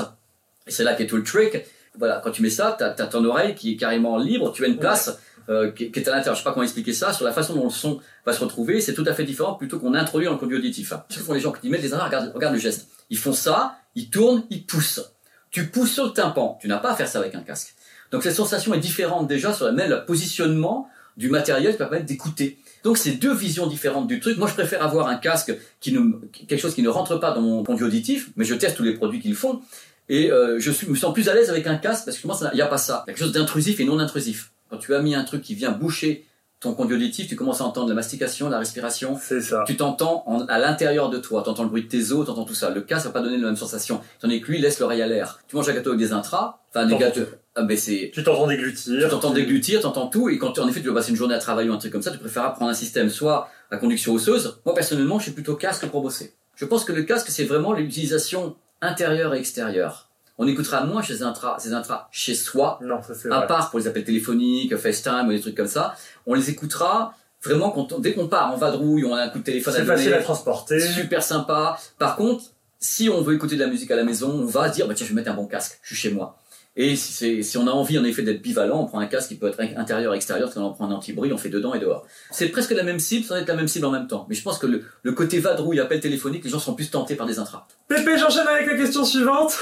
et 0.67 0.71
c'est 0.71 0.83
là 0.83 0.93
qu'est 0.95 1.07
tout 1.07 1.17
le 1.17 1.23
trick. 1.23 1.57
Voilà, 1.97 2.21
quand 2.23 2.29
tu 2.31 2.43
mets 2.43 2.49
ça, 2.51 2.75
t'as 2.77 2.89
as 2.91 3.07
ton 3.07 3.25
oreille 3.25 3.55
qui 3.55 3.73
est 3.73 3.75
carrément 3.75 4.17
libre, 4.19 4.51
tu 4.51 4.63
as 4.63 4.67
une 4.67 4.77
place 4.77 5.17
euh, 5.49 5.71
qui, 5.71 5.85
est 5.85 6.07
à 6.07 6.11
l'intérieur. 6.11 6.35
Je 6.35 6.39
sais 6.39 6.43
pas 6.43 6.51
comment 6.51 6.63
expliquer 6.63 6.93
ça, 6.93 7.11
sur 7.11 7.25
la 7.25 7.31
façon 7.31 7.55
dont 7.55 7.63
le 7.63 7.69
son 7.71 7.99
va 8.25 8.33
se 8.33 8.39
retrouver, 8.39 8.81
c'est 8.81 8.93
tout 8.93 9.05
à 9.07 9.13
fait 9.13 9.23
différent 9.23 9.55
plutôt 9.55 9.79
qu'on 9.79 9.95
introduit 9.95 10.27
dans 10.27 10.33
le 10.33 10.37
conduit 10.37 10.57
auditif. 10.57 10.93
Ce 11.09 11.17
que 11.17 11.23
font 11.23 11.33
les 11.33 11.39
gens 11.39 11.51
qui 11.51 11.69
mettent 11.69 11.81
des 11.81 11.93
intras, 11.93 12.07
regarde, 12.33 12.53
le 12.53 12.59
geste. 12.59 12.87
Ils 13.09 13.17
font 13.17 13.33
ça, 13.33 13.79
ils 13.95 14.09
tournent, 14.09 14.43
ils 14.51 14.63
poussent. 14.63 15.01
Tu 15.49 15.67
pousses 15.67 15.93
sur 15.93 16.05
le 16.05 16.11
tympan, 16.11 16.59
tu 16.61 16.67
n'as 16.67 16.77
pas 16.77 16.91
à 16.91 16.95
faire 16.95 17.07
ça 17.07 17.17
avec 17.17 17.33
un 17.33 17.41
casque. 17.41 17.73
Donc 18.11 18.21
cette 18.21 18.35
sensation 18.35 18.73
est 18.75 18.79
différente 18.79 19.27
déjà 19.27 19.51
sur 19.51 19.65
la 19.65 19.71
même 19.71 19.89
le 19.89 20.05
positionnement 20.05 20.87
du 21.17 21.29
matériel 21.29 21.71
qui 21.73 21.79
va 21.79 21.85
permettre 21.85 22.05
d'écouter. 22.05 22.59
Donc 22.83 22.99
c'est 22.99 23.13
deux 23.13 23.33
visions 23.33 23.65
différentes 23.65 24.07
du 24.07 24.19
truc. 24.19 24.37
Moi 24.37 24.47
je 24.47 24.53
préfère 24.53 24.83
avoir 24.83 25.07
un 25.07 25.15
casque 25.15 25.57
quelque 25.81 26.57
chose 26.57 26.75
qui 26.75 26.83
ne 26.83 26.89
rentre 26.89 27.19
pas 27.19 27.31
dans 27.31 27.41
mon 27.41 27.63
conduit 27.63 27.85
auditif, 27.85 28.29
mais 28.35 28.45
je 28.45 28.53
teste 28.53 28.77
tous 28.77 28.83
les 28.83 28.93
produits 28.93 29.19
qu'ils 29.19 29.35
font. 29.35 29.61
Et 30.09 30.31
euh, 30.31 30.59
je 30.59 30.71
me 30.87 30.95
sens 30.95 31.11
plus 31.11 31.27
à 31.27 31.33
l'aise 31.33 31.49
avec 31.49 31.65
un 31.65 31.77
casque 31.77 32.05
parce 32.05 32.19
que 32.19 32.27
moi 32.27 32.37
il 32.53 32.55
n'y 32.55 32.61
a 32.61 32.67
pas 32.67 32.77
ça. 32.77 33.03
Il 33.07 33.09
y 33.09 33.11
a 33.11 33.13
quelque 33.15 33.25
chose 33.25 33.33
d'intrusif 33.33 33.79
et 33.79 33.85
non 33.85 33.97
intrusif. 33.97 34.51
Quand 34.69 34.77
tu 34.77 34.93
as 34.95 35.01
mis 35.01 35.15
un 35.15 35.23
truc 35.23 35.41
qui 35.41 35.55
vient 35.55 35.71
boucher 35.71 36.25
ton 36.59 36.73
conduit 36.73 36.95
auditif, 36.97 37.27
tu 37.29 37.37
commences 37.37 37.61
à 37.61 37.63
entendre 37.63 37.87
la 37.87 37.95
mastication, 37.95 38.49
la 38.49 38.59
respiration, 38.59 39.17
C'est 39.21 39.39
ça. 39.39 39.63
tu 39.65 39.77
t'entends 39.77 40.23
en- 40.27 40.45
à 40.47 40.59
l'intérieur 40.59 41.09
de 41.09 41.17
toi, 41.17 41.41
tu 41.41 41.49
entends 41.49 41.63
le 41.63 41.69
bruit 41.69 41.83
de 41.83 41.87
tes 41.87 42.11
os, 42.11 42.25
tu 42.25 42.31
entends 42.31 42.43
tout 42.43 42.53
ça. 42.53 42.69
Le 42.69 42.81
casque 42.81 43.05
va 43.05 43.11
pas 43.13 43.21
donner 43.21 43.37
la 43.37 43.45
même 43.47 43.55
sensation. 43.55 44.01
Tandis 44.19 44.41
que 44.41 44.47
lui, 44.47 44.57
il 44.57 44.61
laisse 44.61 44.77
l'oreille 44.79 45.01
à 45.01 45.07
l'air. 45.07 45.39
Tu 45.47 45.55
manges 45.55 45.69
un 45.69 45.73
gâteau 45.73 45.91
avec 45.91 45.99
des 45.99 46.11
intras, 46.11 46.59
enfin 46.69 46.85
des 46.85 46.97
gâteaux. 46.97 47.21
Ah 47.55 47.63
ben 47.63 47.77
c'est. 47.77 48.11
Tu 48.13 48.23
t'entends 48.23 48.43
Tu 48.47 48.55
déglutir. 48.57 49.09
t'entends 49.09 49.31
déglutir, 49.31 49.81
t'entends 49.81 50.07
tout, 50.07 50.27
et 50.29 50.37
quand 50.37 50.51
tu- 50.51 50.59
en 50.59 50.67
effet 50.67 50.81
tu 50.81 50.85
dois 50.87 50.95
passer 50.95 51.11
une 51.11 51.15
journée 51.15 51.33
à 51.33 51.39
travailler 51.39 51.69
ou 51.69 51.73
un 51.73 51.77
truc 51.77 51.93
comme 51.93 52.01
ça, 52.01 52.11
tu 52.11 52.17
préfères 52.17 52.53
prendre 52.53 52.71
un 52.71 52.73
système 52.73 53.09
soit 53.09 53.49
à 53.71 53.77
conduction 53.77 54.13
osseuse. 54.13 54.59
Moi 54.65 54.75
personnellement, 54.75 55.17
je 55.17 55.23
suis 55.23 55.31
plutôt 55.31 55.55
casque 55.55 55.85
pour 55.87 56.01
bosser. 56.01 56.33
Je 56.55 56.65
pense 56.65 56.83
que 56.83 56.91
le 56.91 57.03
casque 57.03 57.27
c'est 57.29 57.45
vraiment 57.45 57.71
l'utilisation 57.71 58.57
intérieure 58.81 59.33
et 59.33 59.39
extérieure. 59.39 60.08
On 60.41 60.47
écoutera 60.47 60.83
moins 60.85 61.01
chez 61.03 61.21
intras, 61.21 61.59
ces 61.59 61.73
intras 61.73 62.07
chez 62.11 62.33
soi, 62.33 62.79
Non, 62.81 63.01
ça 63.03 63.13
c'est 63.13 63.29
à 63.31 63.37
vrai. 63.39 63.47
part 63.47 63.69
pour 63.69 63.77
les 63.79 63.87
appels 63.87 64.05
téléphoniques, 64.05 64.75
FaceTime 64.77 65.27
ou 65.27 65.31
des 65.31 65.41
trucs 65.41 65.55
comme 65.55 65.67
ça. 65.67 65.95
On 66.25 66.33
les 66.33 66.49
écoutera 66.49 67.13
vraiment 67.43 67.69
quand 67.71 67.91
on- 67.93 67.99
dès 67.99 68.13
qu'on 68.13 68.27
part 68.27 68.51
en 68.51 68.55
vadrouille, 68.57 69.03
on 69.05 69.13
a 69.13 69.21
un 69.23 69.29
coup 69.29 69.39
de 69.39 69.43
téléphone 69.43 69.73
à 69.73 69.77
C'est 69.77 69.83
donner. 69.83 69.97
facile 69.97 70.13
à 70.13 70.21
transporter. 70.21 70.79
Super 70.79 71.21
sympa. 71.23 71.77
Par 71.97 72.15
contre, 72.15 72.43
si 72.79 73.09
on 73.09 73.21
veut 73.21 73.35
écouter 73.35 73.55
de 73.55 73.61
la 73.61 73.67
musique 73.67 73.91
à 73.91 73.95
la 73.97 74.03
maison, 74.05 74.29
on 74.31 74.45
va 74.45 74.69
se 74.69 74.75
dire, 74.75 74.87
bah 74.87 74.93
tiens, 74.95 75.05
je 75.05 75.11
vais 75.11 75.15
mettre 75.15 75.29
un 75.31 75.35
bon 75.35 75.45
casque, 75.45 75.77
je 75.83 75.93
suis 75.95 76.09
chez 76.09 76.13
moi. 76.15 76.37
Et 76.77 76.95
si, 76.95 77.11
c'est- 77.11 77.41
si 77.43 77.57
on 77.57 77.67
a 77.67 77.71
envie 77.71 77.99
en 77.99 78.05
effet 78.05 78.21
d'être 78.21 78.41
bivalent, 78.41 78.79
on 78.83 78.85
prend 78.85 78.99
un 78.99 79.07
casque 79.07 79.27
qui 79.29 79.35
peut 79.35 79.47
être 79.49 79.59
intérieur, 79.75 80.13
extérieur, 80.13 80.49
quand 80.53 80.61
on 80.61 80.71
prend 80.71 80.87
un 80.87 80.91
anti-bruit, 80.93 81.33
on 81.33 81.37
fait 81.37 81.49
dedans 81.49 81.73
et 81.73 81.79
dehors. 81.79 82.05
C'est 82.31 82.47
presque 82.47 82.71
la 82.71 82.83
même 82.83 82.99
cible 82.99 83.25
sans 83.25 83.35
être 83.35 83.47
la 83.49 83.55
même 83.55 83.67
cible 83.67 83.85
en 83.87 83.91
même 83.91 84.07
temps. 84.07 84.25
Mais 84.29 84.35
je 84.35 84.43
pense 84.43 84.57
que 84.59 84.67
le, 84.67 84.85
le 85.03 85.11
côté 85.11 85.39
vadrouille, 85.39 85.81
appel 85.81 85.99
téléphonique, 85.99 86.45
les 86.45 86.49
gens 86.49 86.59
sont 86.59 86.75
plus 86.75 86.89
tentés 86.89 87.15
par 87.15 87.27
des 87.27 87.37
intras. 87.39 87.67
Pépé, 87.89 88.17
j'enchaîne 88.17 88.47
avec 88.47 88.67
la 88.67 88.77
question 88.77 89.03
suivante. 89.03 89.57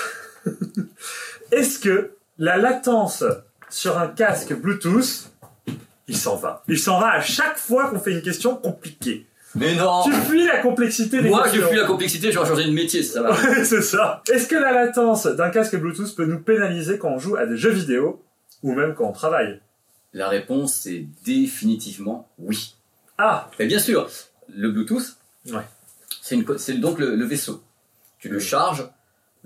Est-ce 1.52 1.80
que 1.80 2.12
la 2.38 2.58
latence 2.58 3.24
sur 3.70 3.98
un 3.98 4.08
casque 4.08 4.54
Bluetooth, 4.54 5.30
il 6.08 6.18
s'en 6.18 6.36
va 6.36 6.64
Il 6.68 6.80
s'en 6.80 7.00
va 7.00 7.12
à 7.14 7.22
chaque 7.22 7.58
fois 7.58 7.90
qu'on 7.90 8.00
fait 8.00 8.12
une 8.12 8.22
question 8.22 8.56
compliquée. 8.56 9.26
Mais 9.56 9.76
non 9.76 10.04
Tu 10.04 10.12
fuis 10.14 10.46
la 10.46 10.60
complexité 10.60 11.22
des 11.22 11.30
Moi, 11.30 11.48
je 11.54 11.62
fuis 11.62 11.78
la 11.78 11.86
complexité, 11.86 12.32
je 12.32 12.40
vais 12.40 12.46
changer 12.46 12.66
de 12.66 12.72
métier, 12.72 13.02
ça 13.02 13.22
va. 13.24 13.32
Ouais, 13.42 13.64
c'est 13.66 13.82
ça. 13.82 14.22
Est-ce 14.32 14.48
que 14.48 14.56
la 14.56 14.72
latence 14.72 15.26
d'un 15.26 15.50
casque 15.50 15.76
Bluetooth 15.78 16.16
peut 16.16 16.26
nous 16.26 16.40
pénaliser 16.40 16.98
quand 16.98 17.10
on 17.10 17.20
joue 17.20 17.38
à 17.38 17.46
des 17.46 17.58
jeux 17.58 17.72
vidéo 17.72 18.24
ou 18.62 18.74
même 18.74 18.94
quand 18.94 19.06
on 19.06 19.14
travaille? 19.14 19.60
La 20.14 20.30
réponse, 20.30 20.76
c'est 20.84 21.06
définitivement 21.26 22.30
oui. 22.40 22.76
Ah, 23.18 23.50
Mais 23.58 23.66
bien 23.66 23.80
sûr, 23.80 24.10
le 24.54 24.70
Bluetooth, 24.72 25.16
Ouais. 25.52 25.62
c'est 26.22 26.74
donc 26.80 27.00
le, 27.00 27.16
le 27.16 27.26
vaisseau. 27.26 27.64
Tu 28.20 28.30
le 28.30 28.40
charges 28.40 28.88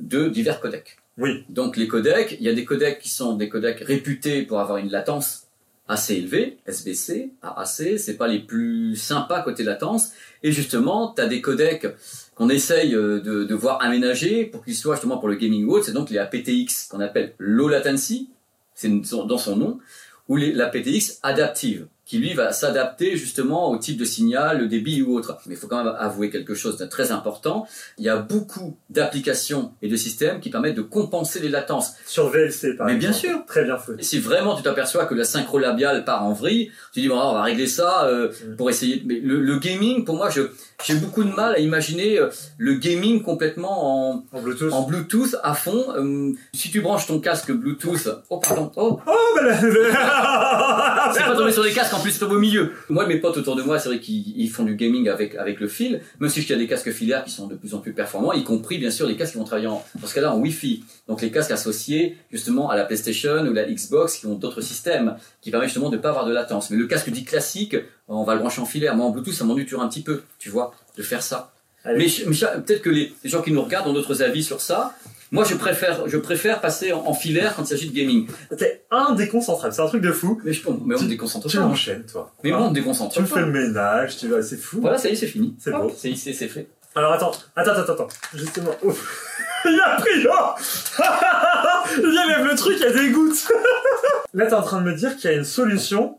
de 0.01 0.29
divers 0.29 0.59
codecs. 0.59 0.97
oui. 1.17 1.43
Donc 1.49 1.77
les 1.77 1.87
codecs, 1.87 2.37
il 2.39 2.45
y 2.45 2.49
a 2.49 2.53
des 2.53 2.65
codecs 2.65 2.99
qui 2.99 3.09
sont 3.09 3.35
des 3.35 3.49
codecs 3.49 3.79
réputés 3.79 4.43
pour 4.43 4.59
avoir 4.59 4.77
une 4.77 4.89
latence 4.89 5.47
assez 5.87 6.15
élevée, 6.15 6.57
SBC, 6.67 7.31
AAC, 7.41 7.99
c'est 7.99 8.17
pas 8.17 8.27
les 8.27 8.39
plus 8.39 8.95
sympas 8.95 9.41
côté 9.41 9.63
latence. 9.63 10.11
Et 10.41 10.51
justement, 10.51 11.13
tu 11.13 11.21
as 11.21 11.27
des 11.27 11.41
codecs 11.41 11.87
qu'on 12.35 12.49
essaye 12.49 12.95
euh, 12.95 13.19
de, 13.19 13.43
de 13.43 13.55
voir 13.55 13.81
aménager 13.81 14.45
pour 14.45 14.63
qu'ils 14.63 14.75
soient 14.75 14.95
justement 14.95 15.17
pour 15.17 15.27
le 15.27 15.35
gaming 15.35 15.65
ou 15.65 15.73
autre, 15.73 15.85
c'est 15.85 15.91
donc 15.91 16.09
les 16.09 16.17
APTX 16.17 16.87
qu'on 16.89 17.01
appelle 17.01 17.33
low 17.37 17.67
latency, 17.67 18.29
c'est 18.73 18.89
dans 18.89 19.37
son 19.37 19.55
nom, 19.57 19.79
ou 20.27 20.37
les, 20.37 20.53
la 20.53 20.67
PTX 20.67 21.19
adaptive, 21.23 21.87
qui 22.11 22.17
lui 22.17 22.33
va 22.33 22.51
s'adapter 22.51 23.15
justement 23.15 23.71
au 23.71 23.77
type 23.77 23.95
de 23.97 24.03
signal, 24.03 24.59
le 24.59 24.67
débit 24.67 25.01
ou 25.01 25.15
autre. 25.15 25.37
Mais 25.45 25.55
il 25.55 25.57
faut 25.57 25.67
quand 25.67 25.81
même 25.81 25.93
avouer 25.97 26.29
quelque 26.29 26.53
chose 26.53 26.75
de 26.75 26.85
très 26.85 27.13
important. 27.13 27.65
Il 27.97 28.03
y 28.03 28.09
a 28.09 28.17
beaucoup 28.17 28.75
d'applications 28.89 29.71
et 29.81 29.87
de 29.87 29.95
systèmes 29.95 30.41
qui 30.41 30.49
permettent 30.49 30.75
de 30.75 30.81
compenser 30.81 31.39
les 31.39 31.47
latences. 31.47 31.93
Sur 32.05 32.27
VLC, 32.27 32.75
par 32.75 32.87
Mais 32.87 32.95
exemple. 32.95 32.99
bien 32.99 33.13
sûr. 33.13 33.45
Très 33.47 33.63
bien 33.63 33.77
fait. 33.77 33.93
Si 34.03 34.19
vraiment 34.19 34.57
tu 34.57 34.61
t'aperçois 34.63 35.05
que 35.05 35.13
la 35.15 35.23
synchro 35.23 35.57
labiale 35.57 36.03
part 36.03 36.25
en 36.25 36.33
vrille, 36.33 36.69
tu 36.93 36.99
dis 36.99 37.07
bon 37.07 37.15
alors, 37.17 37.31
on 37.31 37.35
va 37.35 37.43
régler 37.43 37.67
ça 37.67 38.03
euh, 38.07 38.27
Mm. 38.45 38.55
pour 38.57 38.69
essayer. 38.69 39.01
Mais 39.05 39.19
le, 39.21 39.39
le 39.39 39.57
gaming, 39.59 40.03
pour 40.03 40.17
moi, 40.17 40.29
je 40.29 40.41
j'ai 40.83 40.95
beaucoup 40.95 41.23
de 41.23 41.29
mal 41.31 41.53
à 41.55 41.59
imaginer 41.59 42.17
euh, 42.19 42.29
le 42.57 42.73
gaming 42.73 43.21
complètement 43.21 44.09
en, 44.11 44.25
En 44.33 44.41
Bluetooth. 44.41 44.73
en 44.73 44.81
Bluetooth 44.81 45.35
à 45.43 45.53
fond. 45.53 45.85
Euh, 45.95 46.33
si 46.53 46.71
tu 46.71 46.81
branches 46.81 47.07
ton 47.07 47.19
casque 47.21 47.51
Bluetooth, 47.53 48.09
oh 48.29 48.37
pardon, 48.39 48.69
oh 48.75 48.99
Oh, 49.07 49.39
la... 49.41 49.55
c'est 51.13 51.23
pas 51.23 51.35
tombé 51.35 51.51
sur 51.51 51.63
des 51.63 51.71
casques 51.71 51.93
en 51.93 52.00
plus 52.01 52.11
c'est 52.11 52.23
au 52.23 52.39
milieu. 52.39 52.71
Moi, 52.89 53.07
mes 53.07 53.17
potes 53.17 53.37
autour 53.37 53.55
de 53.55 53.63
moi, 53.63 53.79
c'est 53.79 53.89
vrai 53.89 53.99
qu'ils 53.99 54.37
ils 54.39 54.49
font 54.49 54.63
du 54.63 54.75
gaming 54.75 55.09
avec 55.09 55.35
avec 55.35 55.59
le 55.59 55.67
fil. 55.67 56.01
Même 56.19 56.29
si 56.29 56.41
il 56.41 56.49
y 56.49 56.53
a 56.53 56.57
des 56.57 56.67
casques 56.67 56.91
filaires 56.91 57.23
qui 57.23 57.31
sont 57.31 57.47
de 57.47 57.55
plus 57.55 57.73
en 57.73 57.79
plus 57.79 57.93
performants, 57.93 58.33
y 58.33 58.43
compris 58.43 58.77
bien 58.77 58.91
sûr 58.91 59.07
les 59.07 59.15
casques 59.15 59.33
qui 59.33 59.37
vont 59.37 59.43
travailler 59.43 59.67
en, 59.67 59.83
dans 59.99 60.07
ce 60.07 60.15
cas-là 60.15 60.33
en 60.33 60.39
Wi-Fi. 60.39 60.83
Donc 61.07 61.21
les 61.21 61.31
casques 61.31 61.51
associés 61.51 62.17
justement 62.31 62.69
à 62.69 62.75
la 62.75 62.85
PlayStation 62.85 63.45
ou 63.45 63.53
la 63.53 63.65
Xbox 63.65 64.17
qui 64.17 64.25
ont 64.25 64.35
d'autres 64.35 64.61
systèmes 64.61 65.15
qui 65.41 65.51
permettent 65.51 65.69
justement 65.69 65.89
de 65.89 65.97
pas 65.97 66.09
avoir 66.09 66.25
de 66.25 66.33
latence. 66.33 66.69
Mais 66.69 66.77
le 66.77 66.87
casque 66.87 67.09
dit 67.09 67.23
classique, 67.23 67.75
on 68.07 68.23
va 68.23 68.33
le 68.33 68.39
brancher 68.39 68.61
en 68.61 68.65
filaire. 68.65 68.95
Moi 68.95 69.05
en 69.05 69.09
Bluetooth, 69.11 69.33
ça 69.33 69.45
m'ennuie 69.45 69.65
un 69.79 69.87
petit 69.87 70.03
peu, 70.03 70.21
tu 70.39 70.49
vois, 70.49 70.73
de 70.97 71.03
faire 71.03 71.23
ça. 71.23 71.53
Allez. 71.83 71.97
Mais, 72.27 72.35
peut-être 72.35 72.81
que 72.81 72.89
les, 72.89 73.11
les 73.23 73.29
gens 73.29 73.41
qui 73.41 73.51
nous 73.51 73.61
regardent 73.61 73.87
ont 73.87 73.93
d'autres 73.93 74.21
avis 74.21 74.43
sur 74.43 74.61
ça. 74.61 74.93
Moi, 75.31 75.45
je 75.45 75.55
préfère, 75.55 76.07
je 76.09 76.17
préfère 76.17 76.59
passer 76.59 76.91
en, 76.91 77.05
en 77.07 77.13
filaire 77.13 77.55
quand 77.55 77.63
il 77.63 77.67
s'agit 77.67 77.89
de 77.89 77.95
gaming. 77.95 78.27
T'es 78.57 78.83
indéconcentrable, 78.91 79.73
c'est 79.73 79.81
un 79.81 79.87
truc 79.87 80.01
de 80.01 80.11
fou. 80.11 80.41
Mais 80.43 80.51
je 80.51 80.61
mais 80.85 80.95
on 80.95 80.97
Tu- 80.97 81.05
me 81.05 81.09
déconcentre 81.09 81.47
Tu 81.47 81.55
pas. 81.57 81.63
l'enchaînes, 81.63 82.05
toi. 82.05 82.33
Mais 82.43 82.49
moi, 82.51 82.63
on 82.63 82.69
me 82.69 82.75
déconcentre 82.75 83.13
Tu 83.13 83.21
me 83.21 83.27
pas. 83.27 83.35
fais 83.35 83.41
le 83.41 83.47
ménage, 83.51 84.17
tu 84.17 84.27
vas, 84.27 84.43
c'est 84.43 84.57
fou. 84.57 84.81
Voilà, 84.81 84.97
ça 84.97 85.07
y 85.09 85.13
est, 85.13 85.15
c'est 85.15 85.27
fini. 85.27 85.55
C'est 85.57 85.71
beau. 85.71 85.89
C'est 85.95 86.15
c'est- 86.15 86.33
c'est 86.33 86.47
fait. 86.49 86.67
Alors 86.95 87.13
attends, 87.13 87.31
attends, 87.55 87.71
attends, 87.71 87.93
attends. 87.93 88.07
Justement, 88.35 88.71
ouf. 88.83 89.27
Il 89.65 89.79
a 89.85 89.95
pris, 89.95 90.25
oh 90.27 90.49
Il 91.97 92.19
enlève 92.19 92.45
le 92.47 92.55
truc, 92.55 92.75
il 92.79 92.83
y 92.83 92.85
a 92.85 92.91
des 92.91 93.09
gouttes. 93.11 93.47
Là, 94.33 94.47
t'es 94.47 94.53
en 94.53 94.61
train 94.63 94.81
de 94.81 94.85
me 94.89 94.95
dire 94.95 95.15
qu'il 95.15 95.29
y 95.29 95.33
a 95.33 95.37
une 95.37 95.43
solution 95.45 96.17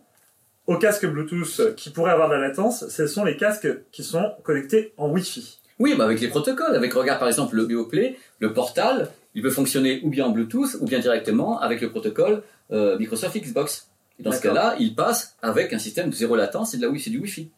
aux 0.66 0.76
casques 0.78 1.06
Bluetooth 1.06 1.74
qui 1.76 1.90
pourraient 1.90 2.12
avoir 2.12 2.28
de 2.28 2.34
la 2.34 2.40
latence. 2.48 2.88
Ce 2.88 3.06
sont 3.06 3.24
les 3.24 3.36
casques 3.36 3.68
qui 3.90 4.04
sont 4.04 4.32
connectés 4.44 4.94
en 4.96 5.08
Wi-Fi. 5.10 5.58
Oui, 5.78 5.94
bah 5.96 6.04
avec 6.04 6.20
les 6.20 6.28
protocoles. 6.28 6.74
Avec, 6.76 6.92
regarde 6.94 7.18
par 7.18 7.28
exemple 7.28 7.56
le 7.56 7.66
BioPlay, 7.66 8.16
le 8.38 8.52
portal, 8.52 9.10
il 9.34 9.42
peut 9.42 9.50
fonctionner 9.50 10.00
ou 10.04 10.10
bien 10.10 10.26
en 10.26 10.30
Bluetooth 10.30 10.76
ou 10.80 10.86
bien 10.86 10.98
directement 11.00 11.60
avec 11.60 11.80
le 11.80 11.90
protocole 11.90 12.42
euh, 12.70 12.98
Microsoft 12.98 13.36
Xbox. 13.36 13.88
Et 14.18 14.22
dans 14.22 14.32
ce 14.32 14.40
cas-là, 14.40 14.76
il 14.78 14.94
passe 14.94 15.36
avec 15.42 15.72
un 15.72 15.78
système 15.78 16.10
de 16.10 16.14
zéro 16.14 16.36
latence 16.36 16.74
et 16.74 16.76
de 16.76 16.82
la 16.82 16.88
Wi, 16.88 17.00
c'est 17.00 17.10
du 17.10 17.18
Wi-Fi. 17.18 17.48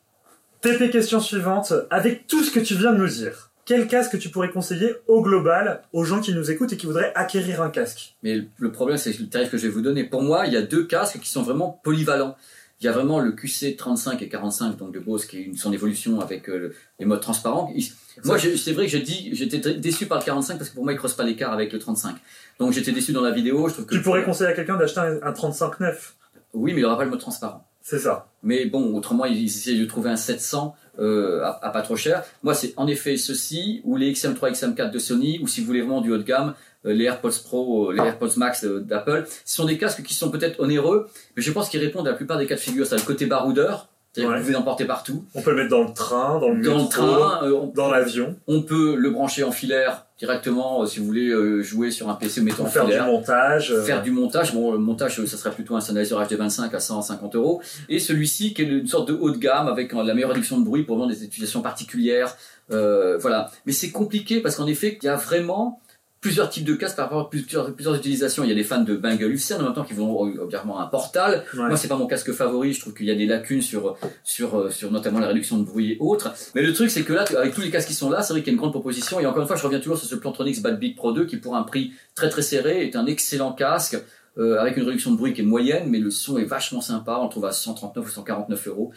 TP 0.61 0.91
question 0.91 1.21
suivante. 1.21 1.73
Avec 1.91 2.27
tout 2.27 2.43
ce 2.43 2.51
que 2.51 2.61
tu 2.61 2.75
viens 2.75 2.93
de 2.93 2.99
nous 2.99 3.09
dire, 3.09 3.51
quel 3.67 3.87
casque 3.87 4.19
tu 4.19 4.29
pourrais 4.31 4.51
conseiller 4.51 4.95
au 5.09 5.21
global 5.23 5.83
aux 5.93 6.05
gens 6.05 6.21
qui 6.21 6.33
nous 6.33 6.51
écoutent 6.51 6.73
et 6.73 6.77
qui 6.77 6.87
voudraient 6.87 7.13
acquérir 7.15 7.61
un 7.63 7.71
casque? 7.71 8.15
Mais 8.23 8.43
le- 8.59 8.73
problème, 8.73 8.97
c'est 8.97 9.19
le 9.19 9.27
tarif 9.29 9.51
que 9.51 9.57
je 9.59 9.63
vais 9.65 9.69
vous 9.73 9.83
donner. 9.83 10.05
Pour 10.05 10.23
moi, 10.23 10.47
il 10.47 10.53
y 10.53 10.57
a 10.57 10.63
deux 10.63 10.85
casques 10.85 11.19
qui 11.21 11.29
sont 11.29 11.43
vraiment 11.43 11.81
polyvalents. 11.83 12.37
Il 12.81 12.87
y 12.87 12.89
a 12.89 12.93
vraiment 12.93 13.21
le 13.21 13.33
QC 13.33 13.77
35 13.77 14.21
et 14.23 14.29
45 14.29 14.77
donc 14.77 14.93
de 14.93 14.99
Bose 14.99 15.27
qui 15.27 15.39
est 15.39 15.43
une, 15.43 15.57
son 15.57 15.73
évolution 15.73 16.21
avec 16.21 16.49
euh, 16.49 16.59
le- 16.59 16.75
les 16.99 17.07
modes 17.07 17.21
transparents. 17.21 17.73
Il- 17.75 17.85
moi, 18.25 18.37
je- 18.39 18.57
c'est 18.57 18.73
vrai 18.73 18.85
que 18.87 18.91
j'ai 18.93 19.01
dit, 19.01 19.31
j'étais 19.33 19.59
déçu 19.75 20.07
par 20.07 20.19
le 20.19 20.25
45 20.25 20.59
parce 20.59 20.71
que 20.71 20.75
pour 20.75 20.85
moi, 20.85 20.93
il 20.93 20.99
creuse 20.99 21.15
pas 21.15 21.25
l'écart 21.25 21.53
avec 21.53 21.73
le 21.73 21.79
35. 21.79 22.17
Donc 22.59 22.73
j'étais 22.73 22.93
déçu 22.93 23.13
dans 23.13 23.23
la 23.23 23.31
vidéo. 23.31 23.69
Je 23.69 23.75
trouve 23.75 23.87
que 23.87 23.95
Tu 23.95 24.03
pourrais 24.03 24.25
conseiller 24.25 24.51
à 24.51 24.53
quelqu'un 24.55 24.77
d'acheter 24.77 25.01
un, 25.01 25.19
un 25.23 25.33
35-9. 25.33 26.15
Oui, 26.53 26.73
mais 26.73 26.81
il 26.81 26.85
aura 26.85 26.97
pas 26.97 27.05
le 27.05 27.11
mode 27.11 27.21
transparent. 27.21 27.67
C'est 27.83 27.99
ça. 27.99 28.29
Mais 28.43 28.65
bon, 28.67 28.95
autrement, 28.97 29.25
ils 29.27 29.45
essaient 29.45 29.75
de 29.75 29.85
trouver 29.85 30.09
un 30.11 30.17
700 30.17 30.75
euh, 31.01 31.43
à, 31.43 31.67
à 31.67 31.71
pas 31.71 31.83
trop 31.83 31.97
cher. 31.97 32.23
Moi, 32.43 32.55
c'est 32.55 32.73
en 32.77 32.87
effet 32.87 33.17
ceci, 33.17 33.81
ou 33.85 33.97
les 33.97 34.13
XM3, 34.13 34.53
XM4 34.53 34.91
de 34.91 34.99
Sony, 34.99 35.39
ou 35.43 35.49
si 35.49 35.61
vous 35.61 35.67
voulez 35.67 35.81
vraiment 35.83 36.01
du 36.01 36.11
haut 36.13 36.17
de 36.17 36.23
gamme, 36.23 36.55
euh, 36.87 36.93
les 36.95 37.05
AirPods 37.05 37.43
Pro, 37.45 37.91
euh, 37.91 37.95
les 37.95 38.01
AirPods 38.01 38.37
Max 38.37 38.65
euh, 38.65 38.81
d'Apple. 38.81 39.27
Ce 39.45 39.57
sont 39.57 39.65
des 39.67 39.77
casques 39.77 40.03
qui 40.03 40.15
sont 40.15 40.31
peut-être 40.31 40.61
onéreux, 40.61 41.09
mais 41.37 41.43
je 41.43 41.51
pense 41.51 41.69
qu'ils 41.69 41.81
répondent 41.81 42.07
à 42.07 42.13
la 42.13 42.17
plupart 42.17 42.39
des 42.39 42.47
cas 42.47 42.55
de 42.55 42.61
figure. 42.61 42.87
C'est 42.87 42.97
le 42.97 43.03
côté 43.03 43.27
baroudeur, 43.27 43.89
Ouais. 44.23 44.35
vous 44.37 44.41
pouvez 44.43 44.53
l'emporter 44.53 44.85
partout. 44.85 45.25
On 45.35 45.43
peut 45.43 45.51
le 45.51 45.57
mettre 45.57 45.71
dans 45.71 45.83
le 45.83 45.93
train, 45.93 46.39
dans 46.39 46.51
le 46.51 46.63
Dans 46.63 46.75
métro, 46.85 46.89
train, 46.89 47.41
euh, 47.45 47.53
on, 47.53 47.67
dans 47.67 47.91
l'avion, 47.91 48.37
on 48.47 48.63
peut 48.63 48.95
le 48.97 49.11
brancher 49.11 49.43
en 49.43 49.51
filaire 49.51 50.07
directement 50.19 50.83
euh, 50.83 50.87
si 50.87 51.01
vous 51.01 51.07
voulez 51.07 51.29
euh, 51.31 51.61
jouer 51.63 51.91
sur 51.91 52.09
un 52.09 52.15
PC 52.15 52.41
ou 52.41 52.45
mettre 52.45 52.61
en 52.61 52.65
pour 52.65 52.73
faire 52.73 52.85
du 52.85 52.93
filaire. 52.93 53.07
montage. 53.07 53.73
euh, 53.73 53.83
Faire 53.83 54.03
du 54.03 54.13
montage, 54.13 54.55
bon, 54.55 54.71
le 54.73 54.79
montage, 54.79 55.19
euh, 55.19 55.27
ça 55.27 55.37
serait 55.37 55.51
plutôt 55.51 55.75
un 55.75 55.81
Sennheiser 55.81 56.15
HD25 56.15 56.73
à 56.75 56.79
150 56.81 57.35
euros. 57.35 57.61
Et 57.89 57.99
celui-ci, 57.99 58.55
qui 58.55 58.63
est 58.63 58.67
une 58.67 58.87
sorte 58.87 59.09
de 59.09 59.15
haut 59.15 59.31
de 59.31 59.39
gamme 59.39 59.67
avec 59.67 59.93
la 59.93 60.15
meilleure 60.15 60.31
réduction 60.31 60.59
de 60.61 60.65
bruit 60.65 60.85
pour 60.85 60.97
vraiment 60.97 61.11
des 61.11 61.25
utilisations 61.25 61.63
particulières. 61.63 62.37
Euh, 62.71 63.19
voilà. 63.19 63.51
Mais 63.67 63.73
c'est 63.73 63.91
compliqué 63.91 64.41
parce 64.41 64.57
qu'en 64.57 64.67
effet, 64.69 64.97
il 65.03 65.07
y 65.07 65.09
a 65.09 65.17
vraiment 65.17 65.81
plusieurs 66.25 66.49
types 66.49 66.65
de 66.65 66.75
casques 66.75 66.97
par 66.97 67.05
rapport 67.05 67.21
à 67.21 67.29
plusieurs, 67.29 67.75
plusieurs 67.75 67.95
utilisations. 67.97 68.45
Il 68.45 68.49
y 68.49 68.53
a 68.53 68.55
des 68.55 68.65
fans 68.65 68.81
de 68.81 68.97
en 68.97 69.63
même 69.63 69.75
temps 69.75 69.85
qui 69.85 69.93
vont 69.93 70.25
euh, 70.25 70.41
obligatoirement 70.41 70.81
un 70.81 70.87
portal. 70.87 71.45
ouais. 71.53 71.69
Moi, 71.69 71.77
c'est 71.77 71.87
pas 71.87 71.99
mon 71.99 72.07
casque 72.07 72.33
favori. 72.33 72.73
Je 72.73 72.81
trouve 72.81 72.95
qu'il 72.95 73.05
y 73.05 73.11
a 73.11 73.15
des 73.15 73.27
lacunes 73.27 73.61
sur, 73.61 73.95
sur, 74.23 74.59
euh, 74.59 74.71
sur 74.71 74.91
notamment 74.91 75.19
la 75.21 75.27
réduction 75.29 75.59
de 75.59 75.65
bruit 75.65 75.93
et 75.93 75.97
autres. 76.01 76.33
Mais 76.55 76.63
le 76.63 76.73
truc, 76.73 76.91
c'est 76.91 77.03
que 77.03 77.13
là, 77.13 77.27
avec 77.37 77.53
tous 77.55 77.61
les 77.61 77.71
casques 77.71 77.89
qui 77.89 77.95
sont 77.95 78.09
là, 78.09 78.23
c'est 78.23 78.33
vrai 78.33 78.41
qu'il 78.41 78.47
y 78.47 78.51
a 78.53 78.55
une 78.55 78.59
grande 78.59 78.73
proposition. 78.73 79.21
Et 79.21 79.27
encore 79.27 79.43
une 79.43 79.47
fois, 79.47 79.57
je 79.57 79.63
reviens 79.63 79.81
toujours 79.81 79.99
sur 79.99 80.09
ce 80.09 80.15
Plantronics 80.15 80.63
Bad 80.63 80.81
Beat 80.81 80.97
Pro 80.97 81.13
2 81.13 81.27
qui, 81.27 81.37
pour 81.37 81.57
un 81.57 81.63
prix 81.63 81.93
très 82.15 82.31
très 82.31 82.41
serré, 82.41 82.87
est 82.87 82.97
un 82.97 83.05
excellent 83.05 83.53
casque. 83.53 83.99
euh, 84.39 84.59
avec 84.59 84.79
une 84.79 84.85
réduction 84.85 85.13
de 85.13 85.17
bruit 85.19 85.35
qui 85.35 85.43
est 85.43 85.45
moyenne, 85.45 85.85
mais 85.91 85.99
le 85.99 86.11
son 86.11 86.39
est 86.39 86.45
vachement 86.45 86.81
sympa. 86.81 87.19
On 87.21 87.25
le 87.25 87.31
trouve 87.31 87.45
à 87.45 87.53
139 87.53 88.07
ou 88.07 88.11
149 88.11 88.67
euros. 88.69 88.93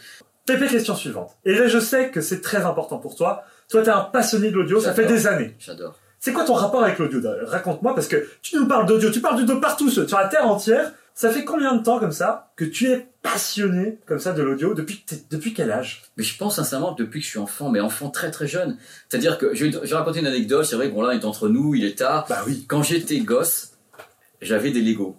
Pépé, 0.46 0.66
question 0.66 0.96
suivante. 0.96 1.32
Et 1.44 1.54
là, 1.54 1.68
je 1.68 1.78
sais 1.78 2.10
que 2.10 2.22
c'est 2.22 2.40
très 2.40 2.64
important 2.64 2.96
pour 2.98 3.14
toi. 3.14 3.44
Toi, 3.68 3.82
t'es 3.82 3.90
un 3.90 4.00
passionné 4.00 4.50
de 4.50 4.56
l'audio, 4.56 4.80
ça 4.80 4.94
fait 4.94 5.04
des 5.04 5.26
années. 5.26 5.54
J'adore. 5.58 5.94
C'est 6.20 6.32
quoi 6.32 6.44
ton 6.44 6.54
rapport 6.54 6.82
avec 6.82 6.98
l'audio 6.98 7.20
Raconte-moi, 7.44 7.94
parce 7.94 8.08
que 8.08 8.28
tu 8.42 8.56
nous 8.56 8.66
parles 8.66 8.86
d'audio, 8.86 9.10
tu 9.10 9.20
parles 9.20 9.38
d'audio 9.38 9.60
partout 9.60 9.90
sur 9.90 10.06
la 10.10 10.28
Terre 10.28 10.46
entière. 10.46 10.92
Ça 11.14 11.30
fait 11.30 11.44
combien 11.44 11.74
de 11.74 11.82
temps 11.82 11.98
comme 11.98 12.12
ça 12.12 12.52
que 12.54 12.64
tu 12.64 12.86
es 12.90 13.08
passionné 13.22 13.98
comme 14.06 14.20
ça 14.20 14.32
de 14.32 14.42
l'audio 14.42 14.72
depuis, 14.74 15.04
depuis 15.30 15.52
quel 15.52 15.72
âge? 15.72 16.04
Mais 16.16 16.22
je 16.22 16.36
pense 16.38 16.56
sincèrement 16.56 16.94
que 16.94 17.02
depuis 17.02 17.18
que 17.18 17.26
je 17.26 17.30
suis 17.30 17.40
enfant, 17.40 17.70
mais 17.70 17.80
enfant 17.80 18.08
très 18.08 18.30
très 18.30 18.46
jeune. 18.46 18.76
C'est-à-dire 19.08 19.36
que 19.36 19.52
je 19.52 19.64
vais, 19.64 19.72
je 19.72 19.78
vais 19.78 19.96
raconter 19.96 20.20
une 20.20 20.28
anecdote. 20.28 20.64
C'est 20.64 20.76
vrai 20.76 20.88
que 20.88 20.94
bon 20.94 21.02
là, 21.02 21.14
est 21.14 21.24
entre 21.24 21.48
nous, 21.48 21.74
il 21.74 21.84
est 21.84 21.98
tard. 21.98 22.26
Bah 22.28 22.42
oui. 22.46 22.66
Quand 22.68 22.84
j'étais 22.84 23.18
gosse, 23.18 23.72
j'avais 24.40 24.70
des 24.70 24.80
Lego. 24.80 25.16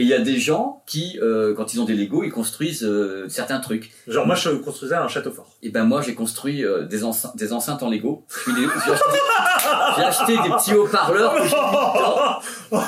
Et 0.00 0.04
il 0.04 0.08
y 0.08 0.14
a 0.14 0.18
des 0.18 0.38
gens 0.38 0.82
qui, 0.86 1.18
euh, 1.20 1.54
quand 1.54 1.74
ils 1.74 1.80
ont 1.82 1.84
des 1.84 1.92
Lego, 1.92 2.24
ils 2.24 2.32
construisent 2.32 2.84
euh, 2.84 3.26
certains 3.28 3.60
trucs. 3.60 3.90
Genre 4.08 4.26
moi, 4.26 4.34
je 4.34 4.48
construisais 4.48 4.94
un 4.94 5.08
château 5.08 5.30
fort. 5.30 5.58
Et 5.62 5.68
ben 5.68 5.84
moi, 5.84 6.00
j'ai 6.00 6.14
construit 6.14 6.64
euh, 6.64 6.84
des, 6.84 7.04
enceintes, 7.04 7.36
des 7.36 7.52
enceintes 7.52 7.82
en 7.82 7.90
Lego. 7.90 8.24
J'ai 8.46 10.02
acheté, 10.02 10.38
des 10.38 10.48
petits 10.48 10.72
haut-parleurs 10.72 11.34
que. 11.34 12.78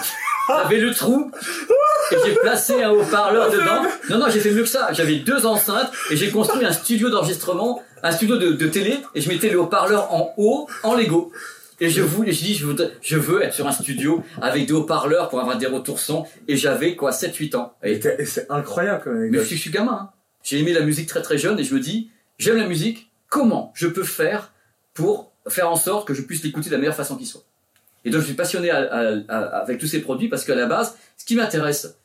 J'avais 0.48 0.79
le 0.79 0.94
trou 0.94 1.31
et 2.12 2.16
j'ai 2.25 2.35
placé 2.37 2.83
un 2.83 2.92
haut-parleur 2.92 3.51
dedans. 3.51 3.83
Non, 4.09 4.16
non, 4.16 4.27
j'ai 4.31 4.40
fait 4.40 4.53
mieux 4.53 4.62
que 4.62 4.68
ça. 4.68 4.90
J'avais 4.94 5.16
deux 5.16 5.44
enceintes 5.44 5.92
et 6.11 6.16
j'ai 6.16 6.31
construit 6.31 6.64
un 6.64 6.72
studio 6.72 7.11
d'enregistrement, 7.11 7.83
un 8.03 8.12
studio 8.12 8.38
de, 8.38 8.53
de 8.53 8.66
télé 8.68 9.01
et 9.14 9.20
je 9.20 9.29
mettais 9.29 9.51
le 9.51 9.61
haut-parleur 9.61 10.11
en 10.14 10.33
haut, 10.38 10.66
en 10.83 10.94
Lego. 10.94 11.31
Et 11.85 11.90
je 11.90 12.01
voulais, 12.03 12.33
je 12.33 12.42
dis, 12.45 12.55
je, 12.55 12.64
voudrais- 12.66 12.90
je 13.01 13.16
veux 13.16 13.42
être 13.42 13.55
sur 13.55 13.66
un 13.66 13.73
studio 13.73 14.23
avec 14.40 14.66
des 14.66 14.73
haut-parleurs 14.73 15.29
pour 15.29 15.40
avoir 15.40 15.59
des 15.59 15.66
retours 15.66 15.99
son. 15.99 16.27
Et 16.49 16.57
j'avais 16.57 16.95
quoi, 16.97 17.11
7-8 17.12 17.57
ans. 17.57 17.75
Et 17.83 18.01
c'est 18.25 18.47
incroyable 18.51 19.03
comme 19.05 19.18
mais 19.29 19.38
je 19.38 19.42
suis, 19.45 19.57
je 19.57 19.61
suis 19.62 19.71
gamin. 19.71 19.92
hein. 19.92 20.11
J'ai 20.45 20.59
aimé 20.61 20.73
la 20.73 20.81
musique 20.83 21.09
très 21.09 21.23
très 21.23 21.38
jeune 21.38 21.59
et 21.59 21.64
je 21.64 21.75
me 21.75 21.81
dis, 21.81 22.11
j'aime 22.38 22.57
la 22.57 22.66
musique, 22.66 23.11
comment 23.29 23.73
je 23.75 23.87
peux 23.88 24.05
faire 24.05 24.53
pour 24.95 25.33
faire 25.49 25.71
en 25.71 25.77
sorte 25.77 26.07
que 26.07 26.14
je 26.14 26.23
puisse 26.23 26.42
l'écouter 26.45 26.68
de 26.71 26.75
la 26.75 26.79
meilleure 26.79 26.95
façon 26.97 27.16
qui 27.16 27.27
soit? 27.27 27.42
Et 28.05 28.11
donc 28.11 28.21
je 28.23 28.27
suis 28.27 28.35
passionné 28.35 28.71
à- 28.71 28.79
à- 28.92 29.14
à- 29.29 29.38
avec 29.62 29.79
tous 29.79 29.87
ces 29.87 30.01
produits 30.01 30.29
parce 30.29 30.45
qu'à 30.45 30.55
la 30.57 30.66
base, 30.66 30.97
ce 31.16 31.25
qui 31.25 31.35
m'intéresse, 31.37 31.97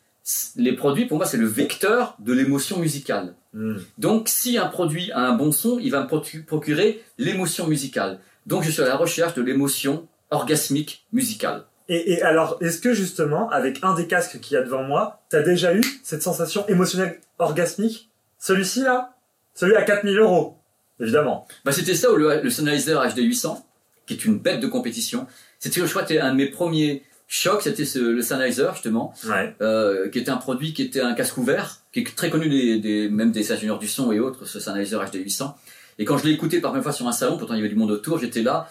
les 0.56 0.74
produits 0.74 1.06
pour 1.06 1.18
moi 1.18 1.26
c'est 1.26 1.38
le 1.38 1.48
vecteur 1.48 2.16
de 2.20 2.34
l'émotion 2.34 2.78
musicale. 2.80 3.34
Hmm. 3.54 3.78
Donc 3.98 4.28
si 4.30 4.58
un 4.58 4.68
produit 4.68 5.12
a 5.13 5.22
un 5.22 5.34
bon 5.34 5.52
son, 5.52 5.80
il 5.80 5.90
va 5.92 6.02
me 6.04 6.08
procu- 6.08 6.44
procurer 6.46 7.02
l'émotion 7.18 7.66
musicale. 7.68 8.20
Donc 8.48 8.64
je 8.64 8.72
suis 8.72 8.82
à 8.82 8.88
la 8.88 8.96
recherche 8.96 9.34
de 9.36 9.42
l'émotion 9.44 10.08
orgasmique 10.32 11.06
musicale. 11.14 11.66
Et, 11.90 12.14
et 12.14 12.22
alors, 12.22 12.58
est-ce 12.62 12.80
que 12.80 12.94
justement, 12.94 13.50
avec 13.50 13.80
un 13.84 13.94
des 13.94 14.08
casques 14.08 14.40
qu'il 14.42 14.56
y 14.56 14.58
a 14.58 14.64
devant 14.64 14.84
moi, 14.84 15.22
t'as 15.30 15.42
déjà 15.42 15.74
eu 15.74 15.82
cette 16.04 16.22
sensation 16.24 16.66
émotionnelle 16.68 17.20
orgasmique? 17.40 18.10
Celui-ci 18.40 18.82
là? 18.82 19.14
Celui 19.56 19.76
à 19.76 19.82
4000 19.84 20.18
euros, 20.20 20.58
évidemment. 21.00 21.48
Bah, 21.66 21.72
c'était 21.72 21.96
ça, 21.96 22.12
ou 22.12 22.16
le, 22.16 22.42
le 22.42 22.50
Sennheiser 22.50 22.96
HD 23.16 23.20
800, 23.20 23.66
qui 24.06 24.14
est 24.14 24.26
une 24.26 24.38
bête 24.38 24.60
de 24.60 24.68
compétition. 24.68 25.28
C'était, 25.60 25.82
je 25.82 25.88
crois, 25.90 26.04
un 26.04 26.32
de 26.32 26.36
mes 26.38 26.48
premiers 26.48 27.04
chocs, 27.28 27.62
c'était 27.64 27.86
ce- 27.86 27.98
le 28.00 28.22
Sennheiser, 28.22 28.68
justement, 28.74 29.14
Ouais. 29.28 29.56
euh, 29.62 30.10
qui 30.10 30.20
était 30.20 30.30
un 30.30 30.38
produit 30.38 30.74
qui 30.74 30.84
était 30.84 31.02
un 31.02 31.14
casque 31.16 31.38
ouvert, 31.38 31.78
qui 31.92 32.02
est 32.02 32.16
très 32.16 32.30
connu 32.30 32.50
des, 32.50 32.80
des, 32.80 33.10
même 33.10 33.32
des 33.32 33.52
ingénieurs 33.52 33.80
du 33.80 33.88
son 33.88 34.12
et 34.12 34.20
autres, 34.20 34.46
ce 34.46 34.60
Sennheiser 34.60 34.98
HD 35.12 35.16
800. 35.24 35.58
Et 36.00 36.06
quand 36.06 36.18
je 36.18 36.26
l'ai 36.26 36.32
écouté 36.32 36.60
par 36.62 36.80
fois 36.82 36.92
sur 36.92 37.08
un 37.08 37.12
salon, 37.12 37.38
pourtant 37.38 37.54
il 37.54 37.58
y 37.58 37.60
avait 37.60 37.70
du 37.70 37.76
monde 37.76 37.92
autour, 37.92 38.20
j'étais 38.20 38.42
là, 38.44 38.70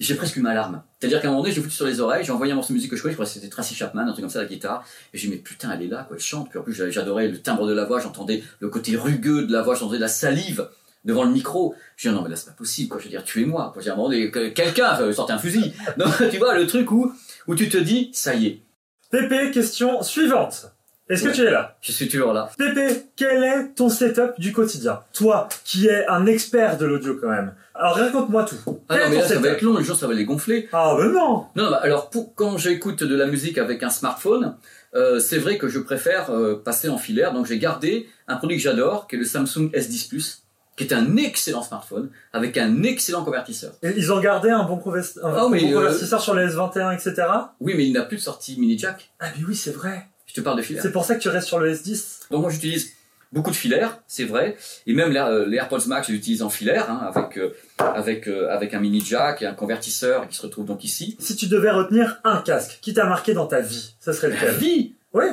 j'ai 0.00 0.14
presque 0.14 0.36
eu 0.36 0.40
ma 0.40 0.54
larme. 0.54 0.82
C'est-à-dire 0.98 1.20
qu'à 1.20 1.28
un 1.28 1.30
moment 1.30 1.42
donné, 1.42 1.54
j'ai 1.54 1.60
foutu 1.60 1.74
sur 1.74 1.86
les 1.86 2.00
oreilles, 2.00 2.24
j'ai 2.24 2.32
envoyé 2.32 2.52
un 2.52 2.56
morceau 2.56 2.70
de 2.72 2.74
musique 2.74 2.90
que 2.90 2.96
je 2.96 3.02
connais, 3.02 3.12
je 3.12 3.16
crois 3.16 3.26
que 3.26 3.32
c'était 3.32 3.48
Tracy 3.48 3.74
Chapman, 3.74 4.02
un 4.02 4.12
truc 4.12 4.20
comme 4.22 4.30
ça, 4.30 4.40
la 4.40 4.48
guitare, 4.48 4.84
et 5.12 5.18
j'ai 5.18 5.28
dit, 5.28 5.34
mais 5.34 5.40
putain, 5.40 5.70
elle 5.72 5.82
est 5.82 5.88
là, 5.88 6.04
quoi, 6.08 6.16
elle 6.16 6.22
chante. 6.22 6.48
Puis 6.50 6.58
en 6.58 6.62
plus, 6.62 6.74
j'adorais 6.90 7.28
le 7.28 7.40
timbre 7.40 7.66
de 7.66 7.72
la 7.72 7.84
voix, 7.84 8.00
j'entendais 8.00 8.42
le 8.60 8.68
côté 8.68 8.96
rugueux 8.96 9.46
de 9.46 9.52
la 9.52 9.62
voix, 9.62 9.74
j'entendais 9.74 9.98
la 9.98 10.08
salive 10.08 10.68
devant 11.04 11.24
le 11.24 11.30
micro. 11.30 11.74
Je 11.96 12.08
dis, 12.08 12.14
non, 12.14 12.22
mais 12.22 12.30
là, 12.30 12.36
c'est 12.36 12.46
pas 12.46 12.52
possible, 12.52 12.88
quoi. 12.88 12.98
Je 12.98 13.04
veux 13.04 13.10
dire, 13.10 13.22
tuez-moi. 13.24 13.74
J'ai 13.80 14.30
que- 14.30 14.48
quelqu'un, 14.48 14.98
euh, 15.00 15.12
sortez 15.12 15.32
un 15.34 15.38
fusil. 15.38 15.72
Non, 15.98 16.06
tu 16.30 16.38
vois, 16.38 16.54
le 16.56 16.66
truc 16.66 16.90
où, 16.90 17.12
où 17.46 17.54
tu 17.54 17.68
te 17.68 17.76
dis, 17.78 18.10
ça 18.12 18.34
y 18.34 18.46
est, 18.46 18.62
Pépé, 19.10 19.50
question 19.50 20.02
suivante. 20.02 20.72
Est-ce 21.08 21.24
que 21.24 21.30
tu 21.30 21.42
es 21.44 21.50
là? 21.50 21.76
Je 21.80 21.92
suis 21.92 22.08
toujours 22.08 22.32
là. 22.32 22.48
Pépé, 22.56 22.86
quel 23.16 23.42
est 23.44 23.74
ton 23.74 23.88
setup 23.88 24.38
du 24.38 24.52
quotidien? 24.52 25.00
Toi, 25.12 25.48
qui 25.64 25.86
es 25.88 26.06
un 26.06 26.26
expert 26.26 26.78
de 26.78 26.86
l'audio 26.86 27.16
quand 27.20 27.28
même. 27.28 27.54
Alors 27.74 27.96
raconte-moi 27.96 28.44
tout. 28.44 28.56
Ah 28.88 28.94
Quel 28.96 29.04
non, 29.04 29.10
mais 29.10 29.16
là, 29.22 29.28
ça 29.28 29.38
va 29.38 29.48
être 29.48 29.62
long, 29.62 29.76
les 29.78 29.84
gens, 29.84 29.94
ça 29.94 30.06
va 30.06 30.14
les 30.14 30.24
gonfler. 30.24 30.68
Ah 30.72 30.94
ben 30.96 31.10
non 31.12 31.46
Non, 31.56 31.70
bah, 31.70 31.80
alors 31.82 32.08
pour 32.10 32.34
quand 32.34 32.56
j'écoute 32.56 33.02
de 33.02 33.14
la 33.16 33.26
musique 33.26 33.58
avec 33.58 33.82
un 33.82 33.90
smartphone, 33.90 34.56
euh, 34.94 35.18
c'est 35.18 35.38
vrai 35.38 35.58
que 35.58 35.68
je 35.68 35.78
préfère 35.80 36.30
euh, 36.30 36.54
passer 36.62 36.88
en 36.88 36.98
filaire. 36.98 37.32
Donc 37.32 37.46
j'ai 37.46 37.58
gardé 37.58 38.08
un 38.28 38.36
produit 38.36 38.56
que 38.56 38.62
j'adore, 38.62 39.06
qui 39.08 39.16
est 39.16 39.18
le 39.18 39.24
Samsung 39.24 39.70
S10 39.74 40.08
Plus, 40.08 40.42
qui 40.76 40.84
est 40.84 40.92
un 40.94 41.16
excellent 41.16 41.62
smartphone 41.62 42.10
avec 42.32 42.56
un 42.58 42.82
excellent 42.84 43.24
convertisseur. 43.24 43.72
Et 43.82 43.92
Ils 43.96 44.12
ont 44.12 44.20
gardé 44.20 44.50
un 44.50 44.62
bon, 44.64 44.76
convers- 44.76 45.04
un 45.22 45.32
Oh, 45.34 45.40
bon 45.40 45.48
mais, 45.50 45.64
euh, 45.72 45.74
convertisseur 45.74 46.20
sur 46.20 46.34
les 46.34 46.46
S21, 46.54 46.92
etc. 46.94 47.26
Oui, 47.60 47.74
mais 47.76 47.86
il 47.86 47.92
n'a 47.92 48.02
plus 48.02 48.18
de 48.18 48.22
sortie 48.22 48.58
mini 48.60 48.78
jack. 48.78 49.12
Ah 49.18 49.26
mais 49.36 49.44
oui, 49.46 49.56
c'est 49.56 49.72
vrai. 49.74 50.06
Je 50.32 50.40
te 50.40 50.40
parle 50.40 50.56
de 50.56 50.62
filaire. 50.62 50.82
C'est 50.82 50.92
pour 50.92 51.04
ça 51.04 51.14
que 51.14 51.20
tu 51.20 51.28
restes 51.28 51.46
sur 51.46 51.58
le 51.58 51.70
S10. 51.74 52.20
Donc 52.30 52.40
moi 52.42 52.50
j'utilise 52.50 52.92
beaucoup 53.32 53.50
de 53.50 53.56
filaires, 53.56 53.98
c'est 54.06 54.24
vrai, 54.24 54.56
et 54.86 54.92
même 54.94 55.14
euh, 55.16 55.46
les 55.46 55.56
AirPods 55.58 55.86
Max 55.88 56.06
je 56.08 56.12
les 56.12 56.18
utilise 56.18 56.42
en 56.42 56.48
filaire, 56.50 56.90
hein, 56.90 57.10
avec 57.14 57.38
euh, 57.38 57.54
avec 57.78 58.28
euh, 58.28 58.48
avec 58.50 58.74
un 58.74 58.80
mini 58.80 59.00
jack 59.04 59.42
et 59.42 59.46
un 59.46 59.54
convertisseur 59.54 60.28
qui 60.28 60.36
se 60.36 60.42
retrouve 60.42 60.64
donc 60.66 60.84
ici. 60.84 61.16
Si 61.18 61.36
tu 61.36 61.46
devais 61.46 61.70
retenir 61.70 62.20
un 62.24 62.40
casque 62.42 62.78
qui 62.82 62.92
t'a 62.94 63.04
marqué 63.06 63.34
dans 63.34 63.46
ta 63.46 63.60
vie, 63.60 63.94
ça 64.00 64.12
serait 64.12 64.28
La 64.28 64.34
lequel? 64.36 64.54
vie, 64.56 64.94
Oui. 65.12 65.24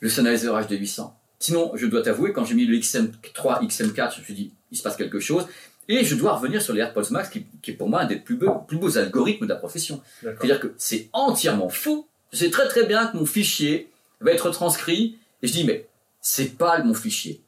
le 0.00 0.08
Sennheiser 0.08 0.48
HD 0.68 0.72
800. 0.78 1.16
Sinon, 1.38 1.72
je 1.74 1.86
dois 1.86 2.02
t'avouer, 2.02 2.32
quand 2.32 2.44
j'ai 2.44 2.54
mis 2.54 2.64
le 2.64 2.76
XM3, 2.78 3.66
XM4, 3.66 4.14
je 4.14 4.20
me 4.20 4.24
suis 4.24 4.34
dit, 4.34 4.52
il 4.72 4.78
se 4.78 4.82
passe 4.82 4.96
quelque 4.96 5.20
chose. 5.20 5.46
Et 5.88 6.02
je 6.04 6.14
dois 6.16 6.32
revenir 6.34 6.62
sur 6.62 6.72
les 6.74 6.80
AirPods 6.80 7.10
Max, 7.10 7.28
qui, 7.28 7.46
qui 7.62 7.72
est 7.72 7.74
pour 7.74 7.88
moi 7.88 8.00
un 8.00 8.06
des 8.06 8.16
plus 8.16 8.36
beaux, 8.36 8.54
plus 8.66 8.78
beaux 8.78 8.96
algorithmes 8.98 9.44
de 9.46 9.50
la 9.52 9.56
profession. 9.58 10.00
C'est-à-dire 10.22 10.58
que 10.60 10.72
c'est 10.78 11.08
entièrement 11.12 11.68
faux. 11.68 12.08
Je 12.32 12.38
sais 12.38 12.50
très 12.50 12.66
très 12.66 12.84
bien 12.86 13.06
que 13.06 13.16
mon 13.16 13.26
fichier 13.26 13.88
va 14.20 14.32
être 14.32 14.50
transcrit, 14.50 15.18
et 15.42 15.46
je 15.46 15.52
dis, 15.52 15.64
mais 15.64 15.86
c'est 16.20 16.56
pas 16.58 16.78
mon 16.82 16.94
fichier. 16.94 17.40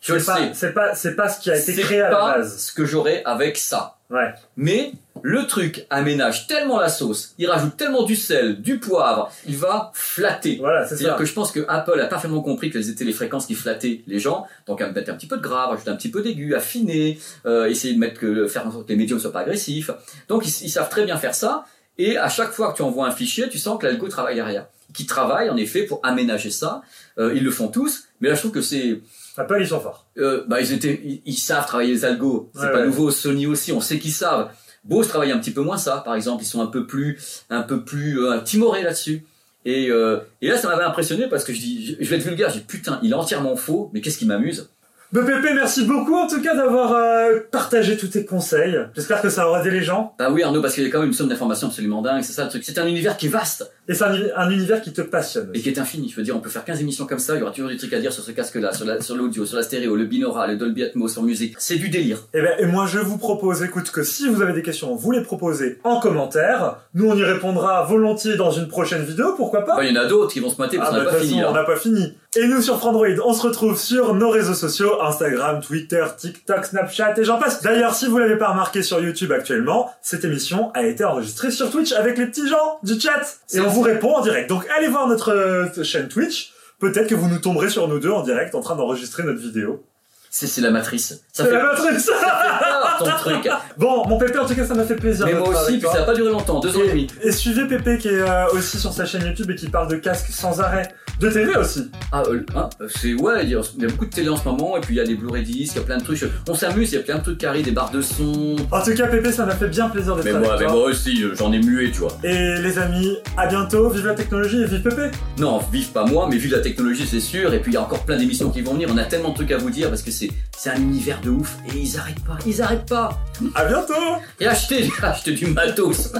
Je 0.00 0.14
le 0.14 0.22
pas- 0.22 0.36
sais. 0.36 0.50
C'est 0.54 0.72
pas, 0.74 0.94
c'est 0.94 1.16
pas 1.16 1.28
ce 1.28 1.40
qui 1.40 1.50
a 1.50 1.56
été 1.58 1.74
créé 1.74 2.00
à 2.00 2.10
la 2.10 2.16
pas 2.16 2.36
base. 2.38 2.58
ce 2.58 2.72
que 2.72 2.84
j'aurais 2.84 3.22
avec 3.24 3.56
ça. 3.56 3.94
Ouais. 4.08 4.32
Mais 4.56 4.92
le 5.22 5.46
truc 5.48 5.84
aménage 5.90 6.46
tellement 6.46 6.78
la 6.78 6.88
sauce, 6.90 7.34
il 7.38 7.48
rajoute 7.48 7.76
tellement 7.76 8.04
du 8.04 8.14
sel, 8.14 8.60
du 8.62 8.78
poivre, 8.78 9.32
il 9.46 9.56
va 9.56 9.90
flatter. 9.94 10.58
Voilà, 10.60 10.84
c'est 10.86 10.96
C'est-à-dire 10.96 11.16
que 11.16 11.24
je 11.24 11.32
pense 11.32 11.50
que 11.50 11.64
Apple 11.66 11.98
a 12.00 12.06
parfaitement 12.06 12.40
compris 12.40 12.70
quelles 12.70 12.88
étaient 12.88 13.04
les 13.04 13.12
fréquences 13.14 13.46
qui 13.46 13.54
flattaient 13.56 14.02
les 14.06 14.20
gens, 14.20 14.46
donc 14.68 14.80
à 14.80 14.88
mettre 14.92 15.10
un 15.10 15.14
petit 15.14 15.26
peu 15.26 15.38
de 15.38 15.42
gras, 15.42 15.66
rajouter 15.66 15.90
un 15.90 15.96
petit 15.96 16.10
peu 16.10 16.22
d'aigu, 16.22 16.54
affiner, 16.54 17.18
euh, 17.46 17.66
essayer 17.66 17.94
de 17.94 17.98
mettre 17.98 18.20
que 18.20 18.46
faire 18.46 18.64
en 18.64 18.70
sorte 18.70 18.84
que 18.86 18.92
les 18.92 18.98
médiums 18.98 19.18
soient 19.18 19.32
pas 19.32 19.40
agressifs. 19.40 19.90
Donc 20.28 20.46
ils, 20.46 20.66
ils 20.66 20.70
savent 20.70 20.90
très 20.90 21.04
bien 21.04 21.16
faire 21.16 21.34
ça, 21.34 21.64
et 21.98 22.16
à 22.16 22.28
chaque 22.28 22.52
fois 22.52 22.70
que 22.70 22.76
tu 22.76 22.82
envoies 22.82 23.08
un 23.08 23.12
fichier, 23.12 23.48
tu 23.48 23.58
sens 23.58 23.76
que 23.80 23.86
l'algo 23.86 24.06
travaille 24.06 24.36
derrière, 24.36 24.66
qui 24.96 25.06
travaille 25.06 25.50
en 25.50 25.56
effet 25.56 25.82
pour 25.84 26.00
aménager 26.02 26.50
ça. 26.50 26.82
Euh, 27.18 27.32
ils 27.36 27.44
le 27.44 27.50
font 27.50 27.68
tous, 27.68 28.04
mais 28.20 28.28
là 28.28 28.34
je 28.34 28.40
trouve 28.40 28.52
que 28.52 28.62
c'est 28.62 29.00
Apple, 29.36 29.58
ils 29.60 29.68
sont 29.68 29.80
forts. 29.80 30.06
euh, 30.18 30.44
bah 30.48 30.60
ils 30.60 30.72
étaient, 30.72 31.00
ils, 31.04 31.20
ils 31.26 31.34
savent 31.36 31.66
travailler 31.66 31.92
les 31.92 32.04
algos. 32.04 32.50
C'est 32.54 32.62
Ouais, 32.62 32.72
pas 32.72 32.78
ouais. 32.80 32.86
nouveau. 32.86 33.10
Sony 33.10 33.46
aussi, 33.46 33.70
on 33.72 33.80
sait 33.80 33.98
qu'ils 33.98 34.12
savent. 34.12 34.48
Bose 34.84 35.08
travaille 35.08 35.32
un 35.32 35.38
petit 35.38 35.50
peu 35.50 35.60
moins 35.62 35.76
ça, 35.78 35.98
par 36.04 36.14
exemple. 36.14 36.42
Ils 36.42 36.46
sont 36.46 36.62
un 36.62 36.66
peu 36.68 36.86
plus, 36.86 37.18
un 37.50 37.62
peu 37.62 37.84
plus 37.84 38.24
euh, 38.24 38.40
timorés 38.40 38.82
là-dessus. 38.82 39.24
Et, 39.66 39.90
euh, 39.90 40.20
et 40.40 40.48
là, 40.48 40.56
ça 40.56 40.68
m'avait 40.68 40.84
impressionné 40.84 41.26
parce 41.28 41.44
que 41.44 41.52
je 41.52 41.58
dis, 41.58 41.96
je, 42.00 42.08
vais 42.08 42.16
être 42.16 42.22
vulgaire. 42.22 42.48
Je 42.50 42.58
dis 42.58 42.64
putain, 42.64 42.98
il 43.02 43.10
est 43.10 43.14
entièrement 43.14 43.56
faux. 43.56 43.90
Mais 43.92 44.00
qu'est-ce 44.00 44.16
qui 44.16 44.24
m'amuse? 44.26 44.70
Pépé, 45.12 45.54
merci 45.54 45.84
beaucoup 45.84 46.14
en 46.14 46.26
tout 46.26 46.40
cas 46.42 46.54
d'avoir 46.54 46.92
euh, 46.92 47.38
partagé 47.50 47.96
tous 47.96 48.08
tes 48.08 48.24
conseils. 48.24 48.76
J'espère 48.94 49.22
que 49.22 49.28
ça 49.30 49.48
aura 49.48 49.60
aidé 49.60 49.70
les 49.70 49.82
gens. 49.82 50.14
Bah 50.18 50.30
oui, 50.30 50.42
Arnaud, 50.42 50.60
parce 50.62 50.74
qu'il 50.74 50.84
y 50.84 50.86
a 50.86 50.90
quand 50.90 50.98
même 51.00 51.08
une 51.08 51.14
somme 51.14 51.28
d'informations 51.28 51.68
absolument 51.68 52.02
dingue. 52.02 52.22
C'est 52.22 52.32
ça 52.32 52.44
le 52.44 52.50
truc. 52.50 52.64
C'est 52.64 52.78
un 52.78 52.86
univers 52.86 53.16
qui 53.16 53.26
est 53.26 53.30
vaste 53.30 53.70
Et 53.88 53.94
c'est 53.94 54.04
un, 54.04 54.14
uni- 54.14 54.30
un 54.36 54.50
univers 54.50 54.80
qui 54.82 54.92
te 54.92 55.00
passionne. 55.02 55.50
et 55.54 55.60
qui 55.60 55.68
est 55.68 55.78
infini. 55.78 56.08
Je 56.10 56.16
veux 56.16 56.22
dire, 56.22 56.36
on 56.36 56.40
peut 56.40 56.48
faire 56.50 56.64
15 56.64 56.80
émissions 56.80 57.06
comme 57.06 57.18
ça. 57.18 57.34
Il 57.34 57.40
y 57.40 57.42
aura 57.42 57.52
toujours 57.52 57.70
des 57.70 57.76
trucs 57.76 57.92
à 57.92 58.00
dire 58.00 58.12
sur 58.12 58.22
ce 58.24 58.30
casque-là, 58.32 58.72
sur 58.72 58.84
la- 58.84 59.00
sur 59.00 59.14
l'audio, 59.16 59.46
sur 59.46 59.56
la 59.56 59.62
stéréo, 59.62 59.94
le 59.96 60.04
binaural, 60.06 60.50
le 60.50 60.56
Dolby 60.56 60.82
Atmos, 60.84 61.12
sur 61.12 61.22
musique. 61.22 61.54
C'est 61.58 61.76
du 61.76 61.88
délire. 61.88 62.18
Et, 62.34 62.40
ben, 62.42 62.52
et 62.58 62.66
moi, 62.66 62.86
je 62.86 62.98
vous 62.98 63.18
propose, 63.18 63.62
écoute, 63.62 63.90
que 63.90 64.02
si 64.02 64.28
vous 64.28 64.42
avez 64.42 64.52
des 64.52 64.62
questions, 64.62 64.94
vous 64.96 65.10
les 65.12 65.22
proposez 65.22 65.78
en 65.84 66.00
commentaire. 66.00 66.78
Nous, 66.94 67.08
on 67.08 67.16
y 67.16 67.22
répondra 67.24 67.84
volontiers 67.84 68.36
dans 68.36 68.50
une 68.50 68.68
prochaine 68.68 69.04
vidéo, 69.04 69.34
pourquoi 69.36 69.64
pas 69.64 69.76
Bah, 69.76 69.84
il 69.84 69.94
y 69.94 69.98
en 69.98 70.00
a 70.02 70.06
d'autres 70.06 70.32
qui 70.32 70.40
vont 70.40 70.50
se 70.50 70.60
mater 70.60 70.76
parce 70.78 70.90
Ah 70.92 70.98
qu'on 70.98 71.04
bah, 71.04 71.04
n'a 71.04 71.10
pas 71.12 71.20
fini 71.20 71.38
façon, 71.40 71.50
on 71.50 71.54
n'a 71.54 71.64
pas 71.64 71.76
fini. 71.76 72.14
Et 72.38 72.46
nous 72.48 72.60
sur 72.60 72.78
Frandroid, 72.78 73.06
on 73.24 73.32
se 73.32 73.42
retrouve 73.46 73.78
sur 73.78 74.14
nos 74.14 74.28
réseaux 74.28 74.52
sociaux, 74.52 75.00
Instagram, 75.00 75.62
Twitter, 75.66 76.04
TikTok, 76.18 76.66
Snapchat 76.66 77.14
et 77.18 77.24
j'en 77.24 77.38
passe. 77.38 77.62
D'ailleurs, 77.62 77.94
si 77.94 78.06
vous 78.06 78.18
l'avez 78.18 78.36
pas 78.36 78.48
remarqué 78.48 78.82
sur 78.82 79.00
YouTube 79.00 79.32
actuellement, 79.32 79.90
cette 80.02 80.22
émission 80.24 80.70
a 80.74 80.84
été 80.84 81.02
enregistrée 81.04 81.50
sur 81.50 81.70
Twitch 81.70 81.92
avec 81.92 82.18
les 82.18 82.26
petits 82.26 82.46
gens 82.48 82.78
du 82.82 83.00
chat. 83.00 83.38
Et 83.54 83.60
on. 83.60 83.75
Vous 83.76 83.82
répond 83.82 84.14
en 84.14 84.22
direct. 84.22 84.48
Donc 84.48 84.66
allez 84.76 84.88
voir 84.88 85.06
notre 85.06 85.32
euh, 85.32 85.84
chaîne 85.84 86.08
Twitch. 86.08 86.52
Peut-être 86.78 87.08
que 87.08 87.14
vous 87.14 87.28
nous 87.28 87.38
tomberez 87.38 87.68
sur 87.68 87.88
nous 87.88 87.98
deux 87.98 88.10
en 88.10 88.22
direct 88.22 88.54
en 88.54 88.60
train 88.60 88.74
d'enregistrer 88.74 89.22
notre 89.22 89.40
vidéo. 89.40 89.84
C'est 90.30 90.60
la 90.60 90.70
matrice. 90.70 91.22
Ça 91.32 91.44
fait 91.44 91.52
la 91.52 91.62
matrice 91.62 92.06
peur 92.06 92.55
ton 92.98 93.10
truc. 93.18 93.48
Bon, 93.76 94.06
mon 94.08 94.18
Pépé, 94.18 94.38
en 94.38 94.46
tout 94.46 94.54
cas, 94.54 94.64
ça 94.64 94.74
m'a 94.74 94.84
fait 94.84 94.96
plaisir. 94.96 95.26
Mais 95.26 95.34
moi 95.34 95.48
aussi, 95.48 95.78
puis 95.78 95.88
ça 95.92 96.00
a 96.00 96.04
pas 96.04 96.14
duré 96.14 96.30
longtemps, 96.30 96.60
deux 96.60 96.76
ans 96.76 96.82
et 96.84 96.88
demi. 96.88 97.06
Et 97.22 97.32
suivez 97.32 97.66
Pépé 97.66 97.98
qui 97.98 98.08
est 98.08 98.20
euh, 98.20 98.46
aussi 98.52 98.78
sur 98.78 98.92
sa 98.92 99.04
chaîne 99.04 99.24
YouTube 99.24 99.50
et 99.50 99.54
qui 99.54 99.68
parle 99.68 99.88
de 99.88 99.96
casque 99.96 100.28
sans 100.30 100.60
arrêt. 100.60 100.88
De 101.20 101.30
TV 101.30 101.56
aussi. 101.56 101.90
Ah, 102.12 102.22
euh, 102.28 102.42
hein, 102.54 102.68
c'est 102.88 103.14
ouais, 103.14 103.44
il 103.44 103.48
y, 103.48 103.54
a, 103.54 103.62
il 103.76 103.82
y 103.82 103.86
a 103.86 103.88
beaucoup 103.88 104.04
de 104.04 104.10
télé 104.10 104.28
en 104.28 104.36
ce 104.36 104.44
moment, 104.44 104.76
et 104.76 104.80
puis 104.82 104.96
il 104.96 104.98
y 104.98 105.00
a 105.00 105.04
des 105.04 105.14
Blu-ray 105.14 105.44
disques, 105.44 105.74
il 105.74 105.78
y 105.78 105.80
a 105.80 105.84
plein 105.86 105.96
de 105.96 106.04
trucs. 106.04 106.22
On 106.46 106.54
s'amuse, 106.54 106.92
il 106.92 106.96
y 106.96 106.98
a 106.98 107.02
plein 107.02 107.16
de 107.16 107.22
trucs 107.22 107.38
qui 107.38 107.46
arrivent, 107.46 107.64
des 107.64 107.70
barres 107.70 107.90
de 107.90 108.02
son. 108.02 108.54
En 108.70 108.82
tout 108.82 108.94
cas, 108.94 109.06
Pépé, 109.06 109.32
ça 109.32 109.46
m'a 109.46 109.54
fait 109.54 109.68
bien 109.68 109.88
plaisir 109.88 110.14
d'être 110.14 110.26
Mais 110.26 110.32
avec 110.32 110.46
moi, 110.46 110.56
mais 110.60 110.66
moi 110.66 110.84
aussi, 110.84 111.24
euh, 111.24 111.34
j'en 111.34 111.52
ai 111.52 111.58
mué, 111.58 111.90
tu 111.90 112.00
vois. 112.00 112.12
Et 112.22 112.58
les 112.60 112.78
amis, 112.78 113.16
à 113.38 113.46
bientôt, 113.46 113.88
vive 113.88 114.06
la 114.06 114.14
technologie 114.14 114.60
et 114.60 114.66
vive 114.66 114.82
Pépé 114.82 115.10
Non, 115.38 115.58
vive 115.72 115.88
pas 115.88 116.04
moi, 116.04 116.28
mais 116.30 116.36
vive 116.36 116.52
la 116.52 116.60
technologie, 116.60 117.06
c'est 117.06 117.20
sûr. 117.20 117.54
Et 117.54 117.60
puis 117.60 117.72
il 117.72 117.74
y 117.76 117.78
a 117.78 117.82
encore 117.82 118.04
plein 118.04 118.18
d'émissions 118.18 118.50
qui 118.50 118.60
vont 118.60 118.74
venir. 118.74 118.90
On 118.92 118.98
a 118.98 119.04
tellement 119.04 119.30
de 119.30 119.36
trucs 119.36 119.52
à 119.52 119.56
vous 119.56 119.70
dire 119.70 119.88
parce 119.88 120.02
que 120.02 120.10
c'est 120.10 120.28
c'est 120.56 120.70
un 120.70 120.80
univers 120.80 121.20
de 121.20 121.30
ouf 121.30 121.58
et 121.68 121.78
ils 121.78 121.98
arrêtent 121.98 122.24
pas, 122.24 122.38
ils 122.46 122.62
arrêtent 122.62 122.88
pas. 122.88 123.18
À 123.54 123.64
bientôt 123.64 123.92
Et 124.40 124.46
achetez, 124.46 124.90
achetez 125.02 125.32
du 125.32 125.46
matos. 125.48 126.12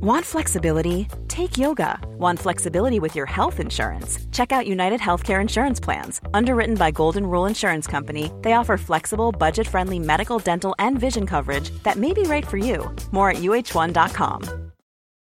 Want 0.00 0.24
flexibility? 0.24 1.08
Take 1.26 1.58
yoga. 1.58 1.98
Want 2.18 2.38
flexibility 2.38 3.00
with 3.00 3.16
your 3.16 3.26
health 3.26 3.58
insurance? 3.58 4.18
Check 4.30 4.52
out 4.52 4.66
United 4.66 5.00
Healthcare 5.00 5.40
Insurance 5.40 5.80
Plans. 5.80 6.20
Underwritten 6.32 6.76
by 6.76 6.92
Golden 6.92 7.26
Rule 7.26 7.46
Insurance 7.46 7.88
Company, 7.88 8.30
they 8.42 8.52
offer 8.52 8.76
flexible, 8.76 9.32
budget 9.32 9.66
friendly 9.66 9.98
medical, 9.98 10.38
dental, 10.38 10.74
and 10.78 11.00
vision 11.00 11.26
coverage 11.26 11.70
that 11.82 11.96
may 11.96 12.12
be 12.12 12.22
right 12.22 12.46
for 12.46 12.58
you. 12.58 12.94
More 13.10 13.30
at 13.30 13.38
uh1.com. 13.38 14.67